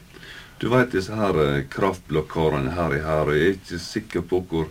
[0.61, 4.41] Du veit disse her eh, kraftblokkarene her i her, og jeg er ikke sikker på
[4.49, 4.67] hvor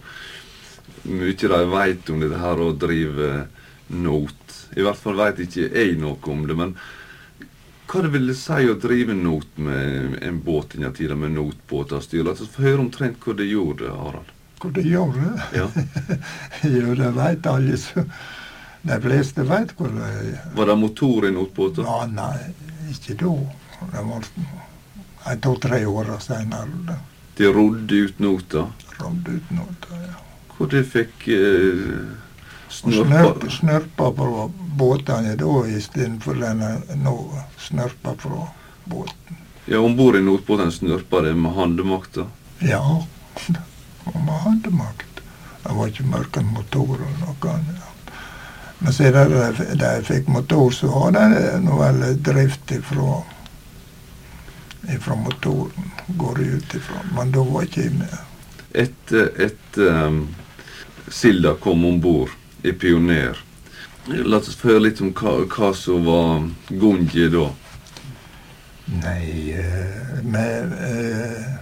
[1.08, 3.30] mye de veit om dette her å drive
[3.88, 4.56] not.
[4.76, 6.56] I hvert fall veit ikke jeg noe om det.
[6.58, 6.74] Men
[7.90, 12.04] hva det ville si å drive not med en båt i tida, med notbåter og
[12.04, 12.22] styr?
[12.26, 14.30] La oss få høre omtrent hva det gjorde, Harald.
[14.60, 15.32] Hva det gjorde?
[15.56, 15.66] Ja,
[16.76, 17.80] jo, det veit alle.
[17.80, 18.06] som
[18.82, 20.38] de fleste veit hvor det er.
[20.56, 21.84] Var det motor i notbåter?
[21.84, 22.54] Ja, nei,
[22.92, 23.34] ikke da.
[23.90, 24.30] Det var
[25.44, 26.96] to-tre år seinere.
[27.36, 28.68] De rodde ut nota?
[29.00, 30.29] Rodde ut nota, ja.
[30.60, 31.92] Hvor de fikk eh,
[32.68, 33.48] snørpa?
[33.48, 34.42] Snørpa fra
[34.76, 36.60] båtene da istedenfor den
[37.00, 37.14] nå
[37.56, 38.42] snørpa fra
[38.84, 39.38] båten.
[39.64, 42.26] Ja, Om bord i Nordbåten snørpa det med handemakta?
[42.58, 43.06] Ja,
[44.04, 45.22] med handemakt.
[45.62, 48.12] Det var ikke mørke motorer eller noe annet.
[48.82, 49.32] Men siden
[49.80, 51.24] de, fikk motor, så har de
[51.64, 53.22] nå vel drift ifra,
[54.92, 55.88] ifra motoren,
[56.20, 57.00] går det ut ifra.
[57.16, 58.20] Men da var ikke jeg med.
[58.84, 60.22] Etter et, um,
[61.10, 62.30] Silda kom om bord
[62.62, 63.38] i Pioner,
[64.06, 67.48] la oss få høre litt om hva, hva som var Gunji da.
[68.90, 71.60] Nei, uh, med uh,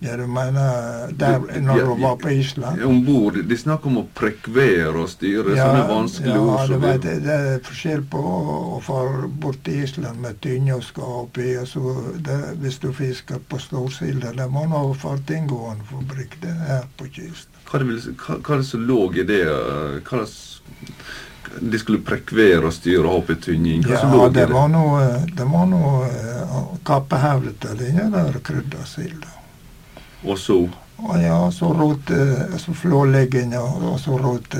[0.00, 2.82] ja, du mener der når du var på Island?
[2.82, 3.38] Om bord.
[3.44, 6.70] De snakker om å prekvere og styre ja, sånne vanskelige ord.
[6.70, 11.40] Ja, det, det er forskjell på å fare bort til Island med tynne og skap.
[11.42, 11.96] Altså,
[12.62, 17.57] hvis du fisker på storsilda, det må nå fartingående fabrikk det her på kysten.
[17.68, 19.42] Hva, det, hva, hva er det som lå i det?
[20.08, 20.28] Hva det,
[21.58, 23.82] de skulle prekvere og styre og hoppe tynning?
[23.84, 24.46] Hva ja, det, det?
[24.52, 25.06] Var noe,
[25.36, 26.58] det var noe uh,
[26.88, 29.34] hodet av den der kryddersilda.
[30.24, 30.62] Og så?
[30.98, 32.10] Og ja, så rot,
[32.58, 34.56] så flåleggene, og så rot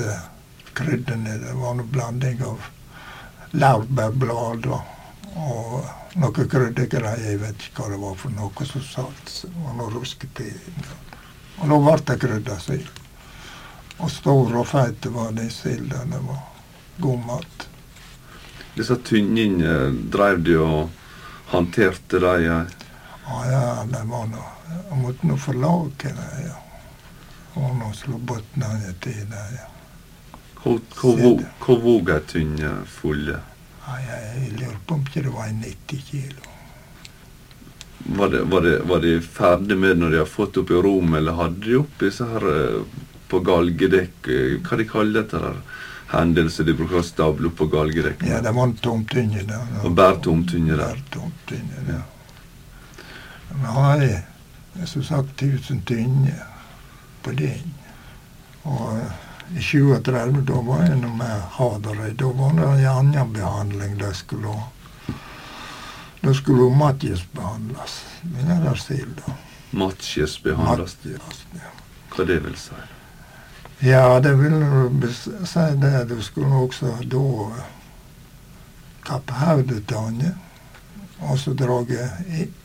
[0.73, 1.37] kryddene.
[1.41, 2.69] Det var noe blanding av
[3.59, 4.95] laurbærblad og,
[5.35, 7.25] og noe kryddergreier.
[7.31, 8.69] Jeg vet ikke hva det var for noe.
[8.69, 9.35] Så salt.
[9.57, 10.47] Var noe ruskete.
[11.59, 12.98] Og nå ble det kryddersild.
[13.99, 16.05] Og stor og feit var de sildene.
[16.15, 16.45] Det var
[17.03, 17.67] god mat.
[18.77, 20.89] Disse tynningene, dreiv de og
[21.51, 22.31] håndterte de?
[22.45, 22.61] Ja,
[23.51, 26.29] ja, det var noe jeg måtte nå forlate det.
[26.47, 26.57] ja.
[27.59, 29.57] Og nå slå bunnene til dem.
[29.57, 29.67] ja.
[30.61, 33.39] Hvor vog er tynne fulle?
[33.85, 36.55] Ja, jeg lurer på om ikke det var 90 kilo.
[38.19, 40.81] Var de, var, det, var de ferdig med det når de har fått opp i
[40.83, 42.45] rom, eller hadde de opp disse her
[43.29, 44.29] eh, på galgedekk
[44.65, 45.61] Hva de kaller dette der?
[46.09, 48.23] hendelse de bruker å stable på galgedekk?
[48.25, 49.67] Ja, det var en tomtynge der.
[49.83, 50.97] Og bare tomtynge der?
[50.97, 52.01] Bare tomtynne, ja.
[53.53, 56.43] Men har jeg som sagt 1000 tynner
[57.23, 57.73] på den.
[58.63, 58.99] Og
[59.53, 62.11] i 37 da var jeg noe med Haderøy.
[62.17, 64.67] Da var det en annen behandling de skulle ha.
[66.19, 68.01] Da skulle Matjes behandles.
[68.33, 69.37] Men er der still, da.
[69.71, 70.97] Matjes behandles.
[71.05, 71.75] Matjes, ja.
[72.15, 72.77] Hva det vil si?
[73.81, 75.13] Ja, det vil
[75.45, 76.09] si det.
[76.09, 77.21] Du skulle også da
[79.07, 80.33] kappe hodet til henne,
[81.19, 82.09] og så drage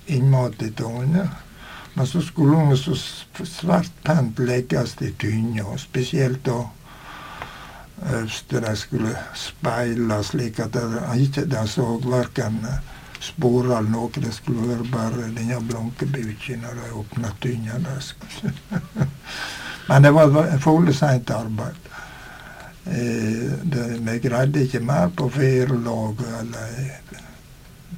[0.06, 1.28] innmat til henne.
[1.94, 2.96] Men så skulle hun så
[3.44, 6.64] svært pent legges i tynna, spesielt da
[8.10, 12.58] øverst de skulle speile, slik at de ikke de så verken
[13.20, 14.10] spor eller noe.
[14.14, 17.78] Det skulle være bare denne blanke buken når de åpna tynna.
[19.87, 21.80] Men det var fole seint arbeid.
[22.85, 23.53] Eh,
[24.07, 26.91] vi greide ikke mer på fire lag eller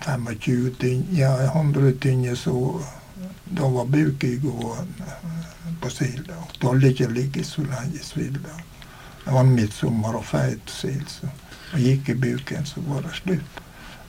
[0.05, 2.83] 25 tynner, ja, 100 tynner så
[3.45, 5.11] da var buken gående
[5.81, 6.39] på silda.
[6.61, 8.61] Tålte ikke å ligge så lenge i silda.
[9.25, 11.09] Det var midtsommer og feit sild.
[11.11, 11.31] Så
[11.73, 13.63] og gikk i buken, så var det slutt.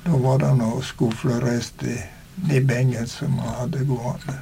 [0.06, 1.98] Da var det noe skuflerest i,
[2.54, 4.38] i bengen som hadde gående.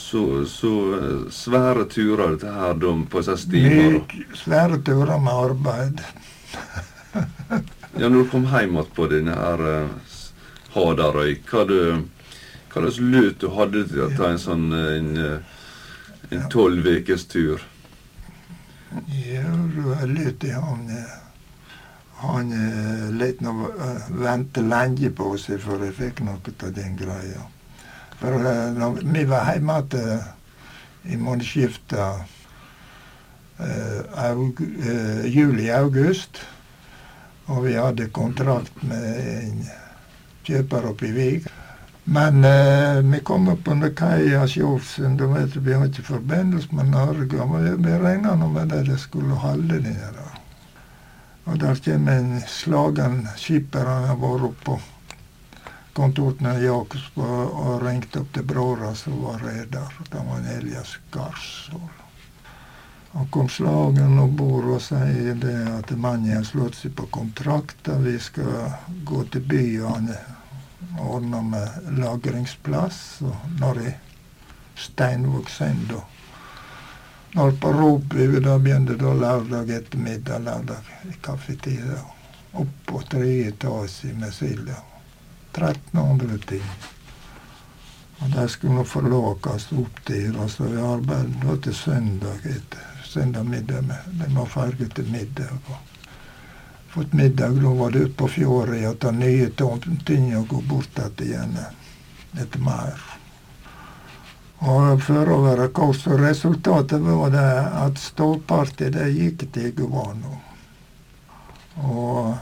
[0.00, 3.98] Så, så eh, svære turer dette her da, på disse stimer?
[3.98, 6.00] Myk, svære turer med arbeid.
[8.00, 10.16] ja, når du kom hjem igjen på denne her uh,
[10.74, 11.66] Hadarøy, hva
[12.72, 17.62] slags lut du hadde til å ta en sånn en tolv ukers tur?
[19.20, 20.90] Ja, du var lut i han
[22.24, 22.52] Han
[23.18, 23.70] lette nå
[24.24, 27.50] vente lenge på seg før jeg fikk noe av den greia.
[28.20, 28.36] For
[28.76, 30.20] når vi var hjemme igjen
[31.10, 32.12] i månedsskiftet
[33.60, 34.00] uh,
[35.32, 36.42] juli-august,
[37.48, 39.64] og vi hadde kontrakt med en
[40.44, 41.48] kjøper oppe i Vig
[42.10, 46.88] men eh, vi kom opp under kaia Sjåfsund, da vet vi har ikke forbindelse med
[46.90, 47.38] Norge.
[47.38, 47.52] og
[47.84, 50.16] Vi, regna med at de skulle holde det der.
[51.44, 54.74] Og der kommer en slagen skipper, han har vært oppe
[56.00, 59.96] på i Jakobsborg og, og ringte opp til broren som var reder.
[60.10, 61.98] Det var Elias Garsvold.
[63.12, 67.88] Han kom slagen om bord og sier det at mannen har slått seg på kontrakt.
[68.04, 68.70] Vi skal
[69.04, 73.00] gå til byen og ordne med lagringsplass.
[73.26, 73.94] Og når i
[74.80, 76.06] Steinvågsend og
[77.34, 82.00] når på Ropby, da begynte det lørdag ettermiddag, lørdag i kaffetida.
[82.58, 84.78] Opp på tredje etasje med Silja.
[85.54, 86.66] 1300 ting.
[88.20, 93.82] Og de skulle forlåkes opp til, og så da til søndag etter søndag middag.
[93.82, 95.56] Med, de var ferdige til middag.
[95.66, 95.90] og
[96.90, 97.48] fått middag.
[97.48, 99.50] Nå var det ute på fjorden og ta nye
[100.06, 101.58] ting og gå bort igjen
[102.38, 102.98] etter mer.
[104.60, 106.06] Og for å være kaos.
[106.06, 107.50] Og resultatet var det
[107.84, 110.38] at ståpartiet gikk til Guvano.
[111.80, 112.34] Og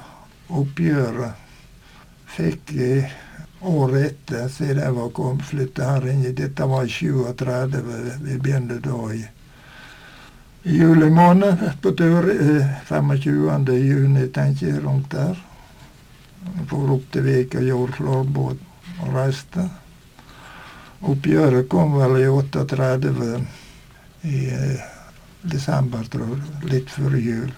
[0.48, 1.47] oppgjøret
[2.34, 3.08] fikk jeg
[3.60, 6.22] året etter, siden jeg var kommet flytta her inn.
[6.36, 7.82] Dette var i 37.
[8.22, 9.24] Vi begynte da i
[10.62, 12.30] juli måned på tur.
[12.88, 13.68] 25.
[13.68, 15.36] Eh, juni, tenker jeg, rundt der.
[16.70, 18.64] For opp til Vik og gjorde flårbåt
[19.02, 19.68] og reiste.
[21.08, 23.10] Oppgjøret kom vel i 38
[24.26, 24.44] i
[25.42, 26.70] desember, tror jeg.
[26.72, 27.50] Litt før jul.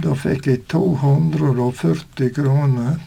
[0.00, 2.98] Da fikk jeg 240 kroner.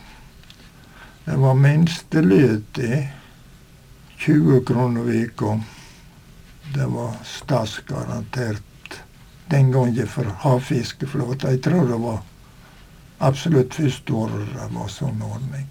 [1.26, 3.08] Det var minsteløt i
[4.18, 5.60] 20 kroner uka.
[6.76, 9.00] Det var statsgarantert
[9.48, 11.50] den gangen for havfiskeflåten.
[11.50, 12.20] Jeg tror det var
[13.18, 15.70] absolutt første året det var sånn ordning.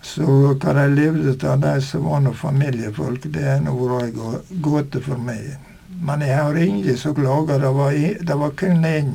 [0.00, 5.02] Så hva de levde av, de som var noen familiefolk, det er nå vært gåte
[5.04, 5.58] for meg.
[6.00, 7.60] Men jeg har ingen som klager.
[7.60, 8.00] Det var,
[8.30, 9.14] det var kun én.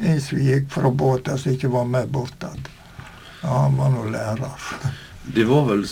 [0.00, 2.72] En som gikk fra båten som ikke var med bort igjen.
[3.42, 4.72] Ja, han var nå lærer.
[5.34, 5.84] Det var vel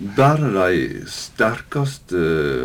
[0.00, 2.20] bare de sterkeste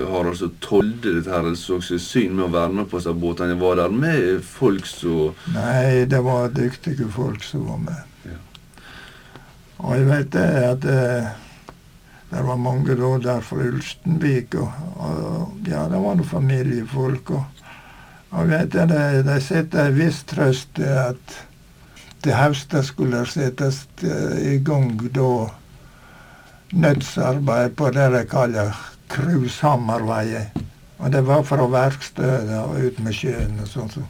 [0.08, 3.12] har altså tålte dette her, eller så seg syn med å være med på disse
[3.12, 3.58] båtene.
[3.60, 8.30] Var der med folk som Nei, det var dyktige folk som var med.
[8.30, 8.38] Ja.
[9.84, 11.34] Og jeg vet det at det, eh,
[12.32, 17.36] det var mange da der fra Ulstenvik, og, og ja, det var noen familiefolk.
[17.36, 17.68] Og,
[18.32, 21.38] og vet jeg, de, de setter en viss trøst i at
[22.26, 25.30] til høsten skulle settes eh, i gang da
[26.74, 28.74] nødsarbeid på det de kaller
[29.14, 30.50] cruisehammerveier.
[30.98, 33.92] Og det var fra verkstedet og ut med sjøen og sånn.
[33.94, 34.06] Så.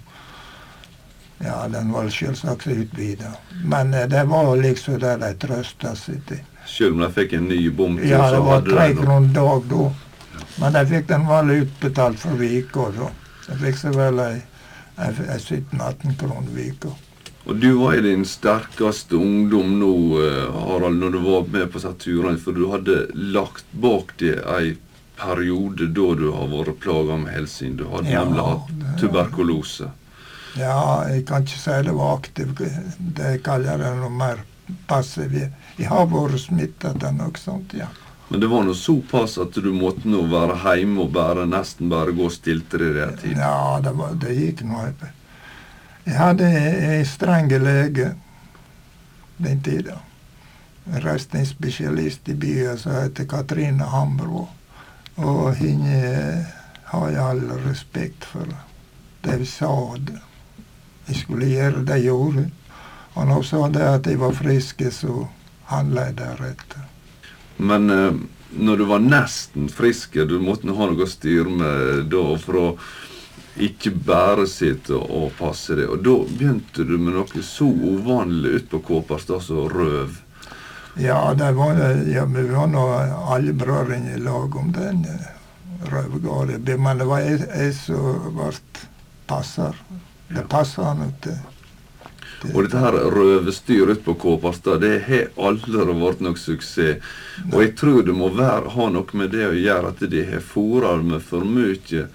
[1.43, 3.33] Ja, den var selvsagt utvida.
[3.63, 6.43] Men eh, det var liksom det de trøsta seg til.
[6.65, 9.89] Selv om de fikk en ny bom Ja, det var tre kroner dag da.
[10.61, 13.11] Men de fikk den vanlig utbetalt for uka da.
[13.49, 14.37] De fikk seg vel ei
[14.95, 16.95] 17-18 kroner uka.
[17.45, 19.91] Og du var i din sterkeste ungdom nå,
[20.21, 24.39] eh, Harald, når du var med på disse turene, for du hadde lagt bak deg
[24.55, 24.71] ei
[25.19, 27.77] periode da du har vært plaga med helsyn.
[27.77, 29.91] Du hadde Ja, nemlig hatt tuberkulose.
[30.57, 32.55] Ja, jeg kan ikke si det var aktiv.
[33.19, 34.41] Det kaller jeg noe mer
[34.87, 35.31] passiv.
[35.33, 37.87] Jeg- Jeg har vært smittet av noe sånt, ja.
[38.29, 42.11] Men det var nå såpass at du måtte nå være hjemme og bare nesten bare
[42.11, 43.37] gå stiltere i tid.
[43.37, 44.81] Ja, det, var, det gikk nå.
[46.05, 48.11] Jeg hadde ei streng lege
[49.41, 49.97] den tida.
[50.85, 54.45] Røstingsspesialist i byen som heter Katrine Hambro.
[55.17, 56.45] Og henne
[56.91, 58.53] har jeg all respekt for.
[59.25, 60.19] Vi sa det.
[61.07, 62.45] Jeg skulle gjøre det jeg gjorde.
[63.15, 65.25] Og når hun sa det at jeg var frisk, så
[65.71, 66.85] handla jeg deretter.
[67.57, 68.21] Men eh,
[68.61, 72.67] når du var nesten frisk, du måtte ha noe å styre med da for å
[73.55, 75.87] ikke bare sitte og passe det.
[75.87, 80.19] Og da begynte du med noe så uvanlig ut på Kåparstad som røv.
[80.99, 82.83] Ja, det var, ja, vi var nå
[83.31, 85.41] alle brødrene i lag om den røvgården,
[85.91, 86.83] røvergården.
[86.83, 88.53] Men det var jeg, som ble
[89.27, 89.75] passer.
[90.29, 91.35] Det passer han ikke.
[92.53, 97.01] Og dette her røverstyret på Kåparstad, det har aldri vært noe suksess.
[97.51, 100.43] Og jeg tror det må være, ha noe med det å gjøre at de har
[100.43, 102.07] fôra med for mye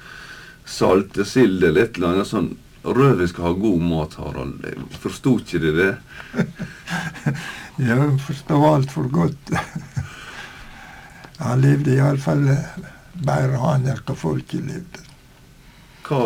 [0.70, 2.50] saltesild eller et eller annet sånn.
[2.84, 4.62] Rødvin skal ha god mat, Harald.
[5.02, 5.90] Forsto ikke de det?
[7.90, 9.52] Jeg forstår altfor godt.
[11.40, 12.46] Han levde iallfall
[13.20, 15.04] bedre han enn hva folket levde.
[16.08, 16.22] Hva,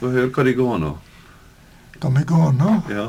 [0.00, 0.94] Få høre hva de ga nå.
[2.02, 2.72] Kan vi gå nå?
[2.92, 3.08] Ja.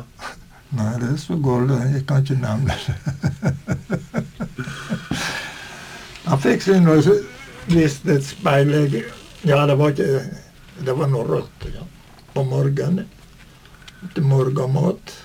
[0.76, 1.72] Nei, det er så galt.
[1.94, 2.96] Jeg kan ikke nevne det.
[6.30, 7.22] Han fikk seg så-
[7.70, 9.00] visst et speilegg.
[9.48, 10.22] Ja, det var ikke
[10.86, 11.86] Det var noe rødt ja.
[12.34, 13.08] på morgenen.
[14.16, 15.16] Til morgenmat.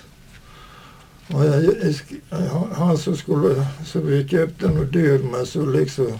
[1.33, 2.19] Og jeg, jeg,
[2.77, 6.19] han- som skulle Så vi kjøpte noe dyr med, så liksom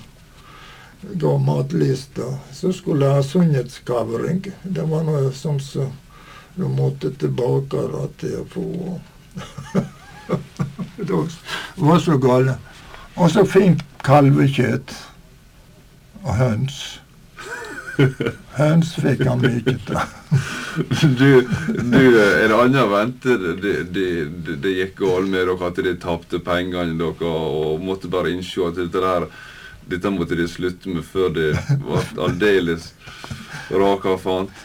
[1.21, 4.39] ga matlista, så skulle jeg ha sunnhetskavring.
[4.63, 5.59] Det var noe som
[6.55, 7.83] du måtte tilbake
[8.17, 8.65] til å få
[10.97, 11.13] Det
[11.77, 12.55] var så galt.
[13.15, 14.95] Og så fint kalvekjøtt.
[16.23, 16.99] Og høns.
[18.55, 19.79] Høns fikk han mye.
[20.75, 25.93] Du, du, er det venter det, de, de, de gikk galt med dere, at de
[26.03, 29.29] tapte pengene dere og måtte bare innse at dette der
[29.87, 32.91] dette måtte de slutte med før det ble aldeles
[33.69, 34.63] raka fant?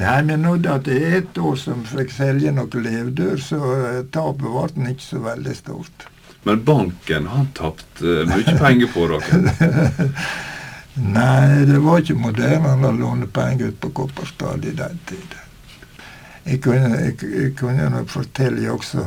[0.00, 4.46] Nei, men at det er ett år som fikk selge noe levdyr, så eh, tapet
[4.46, 6.06] ble ikke så veldig stort.
[6.48, 10.08] Men banken, han tapte mye penger på dere.
[10.94, 15.46] Nei, det var ikke moderne å låne penger ut på Kopperstad i den tiden.
[16.44, 19.04] Jeg kunne, jeg, jeg kunne nok fortelle også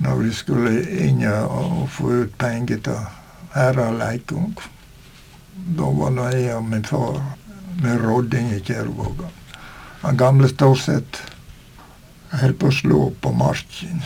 [0.00, 0.70] når vi skulle
[1.04, 3.02] inn og, få ut penger til
[3.52, 4.54] Harald Leikung.
[5.76, 7.20] Da var det jeg og min far
[7.82, 9.28] med rodding i Kjervåga.
[10.00, 11.20] Han gamle Storseth
[12.40, 14.00] holdt på å slå på marken.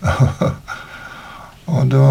[1.70, 2.04] og da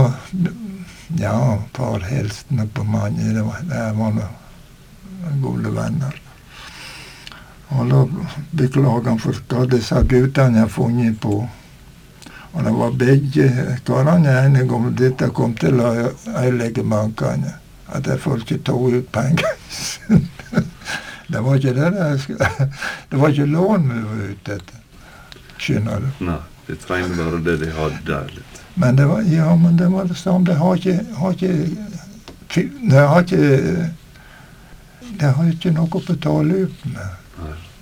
[1.17, 3.33] ja, far hilste på mange.
[3.33, 6.19] Det var, det var noen gode venner.
[7.69, 8.03] Og da
[8.51, 11.43] beklager han for hva disse guttene har funnet på.
[12.49, 13.47] Og det var begge
[13.85, 17.53] karene enige om dette kom til å ødelegge bankene.
[17.89, 19.53] At de får ikke ta ut penger.
[21.33, 22.37] det var ikke det de
[23.09, 24.81] Det var ikke lån vi var ute etter.
[25.59, 26.25] Skjønner du?
[26.25, 28.58] Nei, de trengte bare det de hadde litt.
[28.79, 30.45] Men det var, ja, men det var det samme.
[30.45, 31.53] Det har ikke, har ikke
[32.91, 33.89] Det har ikke
[35.19, 37.17] Det har ikke noe å betale ut med.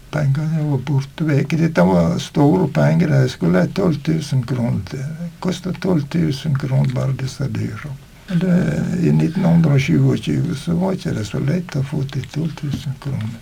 [0.10, 1.54] Pengene var borte vekk.
[1.60, 3.12] Dette var store penger.
[3.14, 5.06] Det skulle ha 12 000 kroner til.
[5.20, 7.94] Det kosta 12 000 kroner bare disse dyra.
[8.28, 8.56] Det,
[9.04, 13.38] I 1927 så var ikke det så lett å få til 12 000 kroner.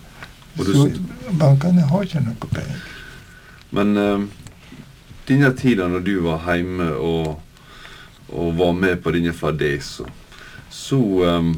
[0.58, 0.90] Så
[1.40, 2.84] bankene har ikke noe penger.
[3.76, 4.28] Men uh,
[5.28, 7.45] denne tida når du var hjemme og,
[8.34, 10.10] og var med på denne fadesen.
[10.70, 11.56] så um,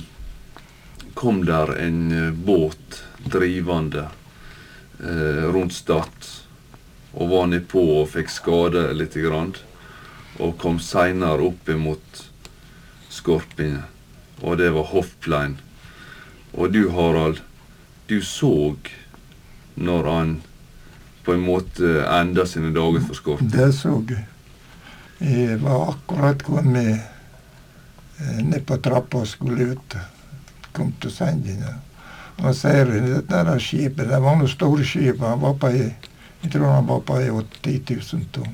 [1.14, 4.08] kom der en eh, båt drivende
[5.00, 6.28] eh, rundt Stad
[7.18, 9.56] og var nedpå og fikk skade lite grann.
[10.38, 12.22] Og kom seinere opp imot
[13.10, 13.88] Skorpine,
[14.44, 15.58] og det var Hoffplein.
[16.54, 17.42] Og du, Harald,
[18.06, 18.76] du så
[19.74, 20.36] når han
[21.26, 23.50] på en måte enda sine dager for Skorpine.
[23.50, 24.28] Det så jeg.
[25.20, 27.00] Jeg var akkurat kommet
[28.20, 29.98] eh, ned på trappa og skulle ut.
[30.72, 31.74] Kom til sendinga.
[32.38, 35.24] Og ser det der skipet, det var noe store skip.
[35.26, 35.72] Han var på
[36.42, 37.30] jeg tror han var på ei
[37.62, 38.54] 10 000 tonn.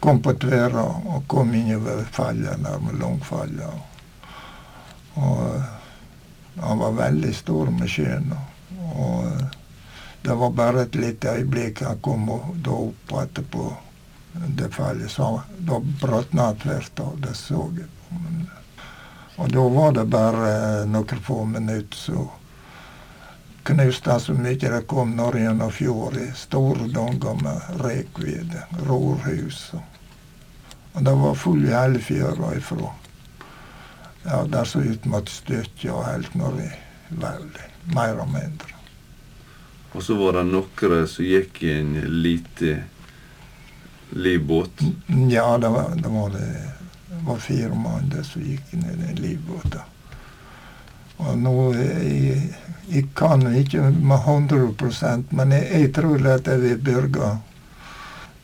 [0.00, 3.68] Kom på tverra og kom innover fallet der med Langfalla.
[5.14, 5.68] Og eh,
[6.60, 8.32] han var veldig stor med sjøen.
[8.94, 9.44] Og eh,
[10.24, 12.26] det var bare et lite øyeblikk han kom
[12.64, 13.68] da opp etterpå.
[14.56, 17.20] Det fallet, så da brøt han tvert av.
[17.20, 17.88] Det så jeg.
[19.36, 20.50] Og da var det bare
[20.88, 22.28] noen få minutter, så
[23.66, 28.56] knuste han så mye det kom når gjennom fjord i store danger med rekved,
[28.88, 29.74] rorhus.
[30.94, 32.94] Og det var full i hele fjøra ifra.
[34.24, 36.70] Ja, der så ut mot stykket og helt når i
[37.10, 38.72] veldig, mer og mindre.
[39.92, 42.78] Og så var det noen som gikk i en lite
[44.10, 44.80] livbåt.
[45.30, 46.70] Ja, det var det, var det,
[47.26, 49.76] var fire mann der som gikk ned i en livbåt.
[51.16, 52.40] Og nå jeg,
[52.88, 57.08] jeg kan ikke med 100 men jeg, jeg tror at vi vil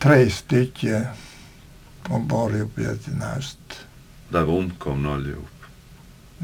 [0.02, 1.06] tre stykker
[2.10, 3.78] og bare oppi en hest.
[4.32, 5.48] De omkomne alle sammen.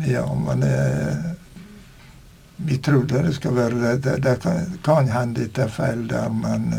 [0.07, 1.35] Ja, men jeg,
[2.57, 3.97] vi trodde det skulle være det.
[4.05, 6.71] Det, det kan, kan hende det er feil der, men,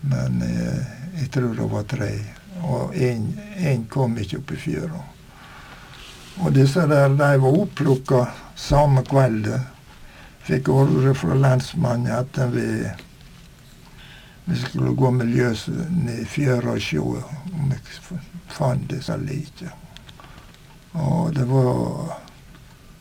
[0.00, 2.12] men jeg, jeg tror det var tre.
[2.62, 5.00] Og én kom ikke opp i fjøra.
[6.38, 8.22] Og disse der, de var oppplukka
[8.58, 9.50] samme kveld.
[10.46, 12.68] Fikk ordre fra lensmannen at vi,
[14.44, 17.80] vi skulle gå miljøs ned i fjøra og se om vi
[18.54, 19.74] fant disse likene.
[20.98, 22.16] Og det var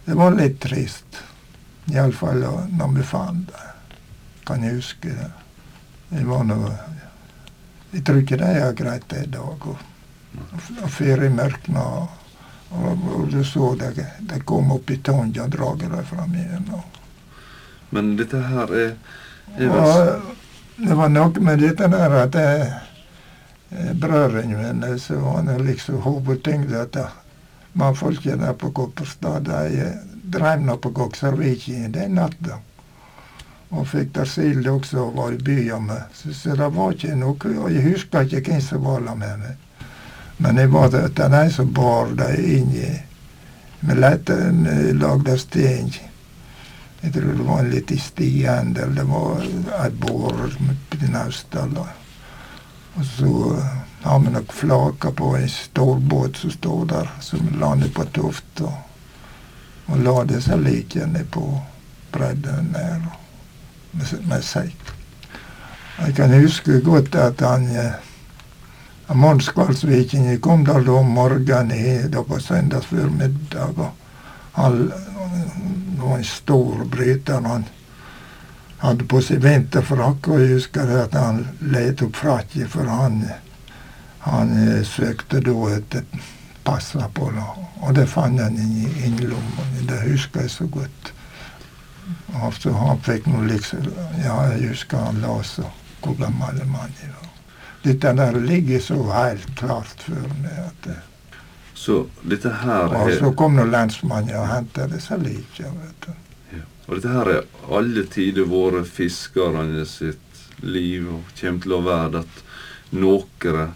[0.07, 1.17] Det var litt trist.
[1.91, 3.65] Iallfall når vi fant det.
[4.47, 5.31] Kan jeg huske det.
[6.15, 6.69] Jeg var noe
[7.91, 9.67] Jeg tror ikke de har greit det i dag.
[9.71, 9.77] Og,
[10.83, 12.09] og feriemerkene og,
[12.71, 16.67] og, du så det, de kom opp i Tonja og drar dem fram igjen.
[16.75, 16.99] Og.
[17.95, 18.91] Men dette her er,
[19.55, 20.33] er og,
[20.77, 22.67] Det var noe med dette der at jeg,
[23.97, 26.99] brødrene mine så var det liksom hovedtyngden at
[27.73, 29.87] mannfolkene der på Kopperstad de
[30.23, 30.91] drev nå på
[31.67, 32.59] i den natta.
[33.69, 36.01] Og fikk der sild også og var i byen med.
[36.13, 39.41] Så, så, det var ikke noe Og jeg husker ikke hvem som var der med
[39.43, 39.55] meg.
[40.37, 42.91] Men jeg var den en som bar dem inn i
[43.79, 45.91] Vi lagde sten.
[47.01, 51.91] Jeg tror det var en liten stiende, eller det var et bår med naustaller.
[52.95, 53.61] Og så
[54.01, 58.61] har vi nok flaka på en stor båt som står der, som lander på Toft.
[58.61, 58.73] Og,
[59.85, 61.45] og la disse likene på
[62.11, 63.26] bredden der
[64.27, 64.73] med, seg.
[65.97, 67.69] Jeg kan huske godt at han
[69.15, 73.77] Mons Kvalsviken kom da om morgenen da på søndags formiddag.
[73.77, 73.91] og
[74.53, 74.91] Han
[75.97, 77.41] var en stor bryter.
[77.41, 77.65] han
[78.77, 83.23] hadde på seg vinterfrakk, og jeg husker at han lette opp frakken, for han,
[84.27, 86.05] han eh, søkte da etter
[86.67, 87.45] passet på det.
[87.81, 89.65] Og det fant han inni innlomma.
[89.87, 91.13] Det husker jeg så godt.
[92.37, 93.89] Og så han fikk noe liksom
[94.21, 95.67] Ja, jeg husker han la så
[96.01, 97.31] hvor gammel mannen var.
[97.83, 100.97] Dette der ligger så helt klart for meg at det,
[101.73, 106.13] Så dette her Og er så kom nå lensmannen og hentet disse likene, vet du.
[106.87, 112.21] Og dette her er alle tider vært fiskerne sitt liv, og kommer til å være
[112.23, 112.43] at
[112.95, 113.73] noen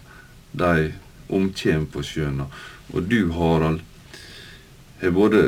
[0.51, 0.91] de
[1.31, 2.45] omkjem på sjøen.
[2.93, 3.81] Og du, Harald,
[5.01, 5.43] har både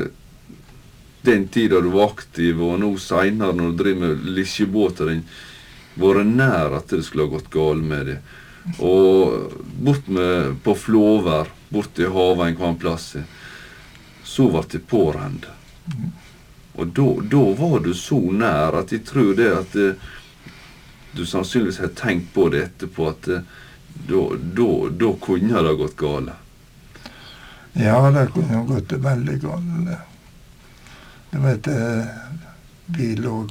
[1.24, 5.24] den tida du var aktiv, og nå seinere når du driver med lisjebåter din,
[6.00, 8.18] vært nær at det skulle ha gått galt med det.
[8.84, 9.54] Og
[9.84, 13.08] bort med på Flåvær, bort til havet en hver plass,
[14.24, 15.48] så ble det pårent.
[16.74, 19.90] Og da var du så nær at jeg tror det at det,
[21.14, 23.44] du sannsynligvis har tenkt på det etterpå, at eh,
[24.10, 26.34] da kunne det ha gått galt.
[27.74, 29.94] Ja, det kunne gått veldig galt.
[31.34, 32.06] Du vet, eh,
[32.86, 33.48] vi lå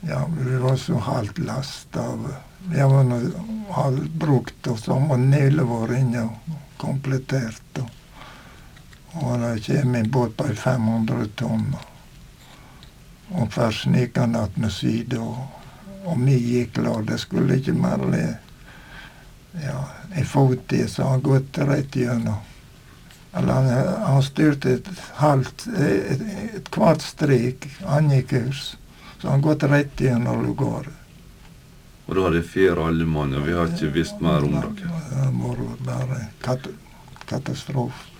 [0.00, 2.34] Ja, vi var så halvt lasta av
[2.68, 3.20] Vi var nå
[3.70, 7.80] halvbrukt, og så var Nille vår inne og komplettert.
[9.12, 11.72] Og, det kommer en båt på 500 tonn.
[13.32, 15.36] Og først gikk han att med side, og,
[16.04, 17.02] og vi gikk klar.
[17.02, 18.38] Det skulle ikke mer
[19.64, 19.84] ja,
[20.14, 22.51] en fot i, så han gått rett gjennom.
[23.32, 24.88] Eller han, eh, han styrte et
[25.20, 26.24] halvt eh, et,
[26.58, 28.76] et kvart strek andekurs.
[29.18, 30.98] Så han gått rett igjen gjennom Lugaret.
[32.06, 34.90] Og da hadde fire alle mann, og vi har ikke visst mer om dere?
[35.12, 36.66] Det var bare kat
[37.30, 38.10] katastrofe.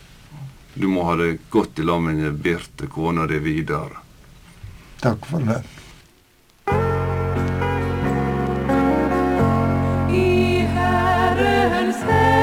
[0.75, 4.01] Du må ha det godt i lag med Birte, kona di, videre.
[5.03, 5.61] Takk for det.
[10.17, 12.42] I Herrens navn.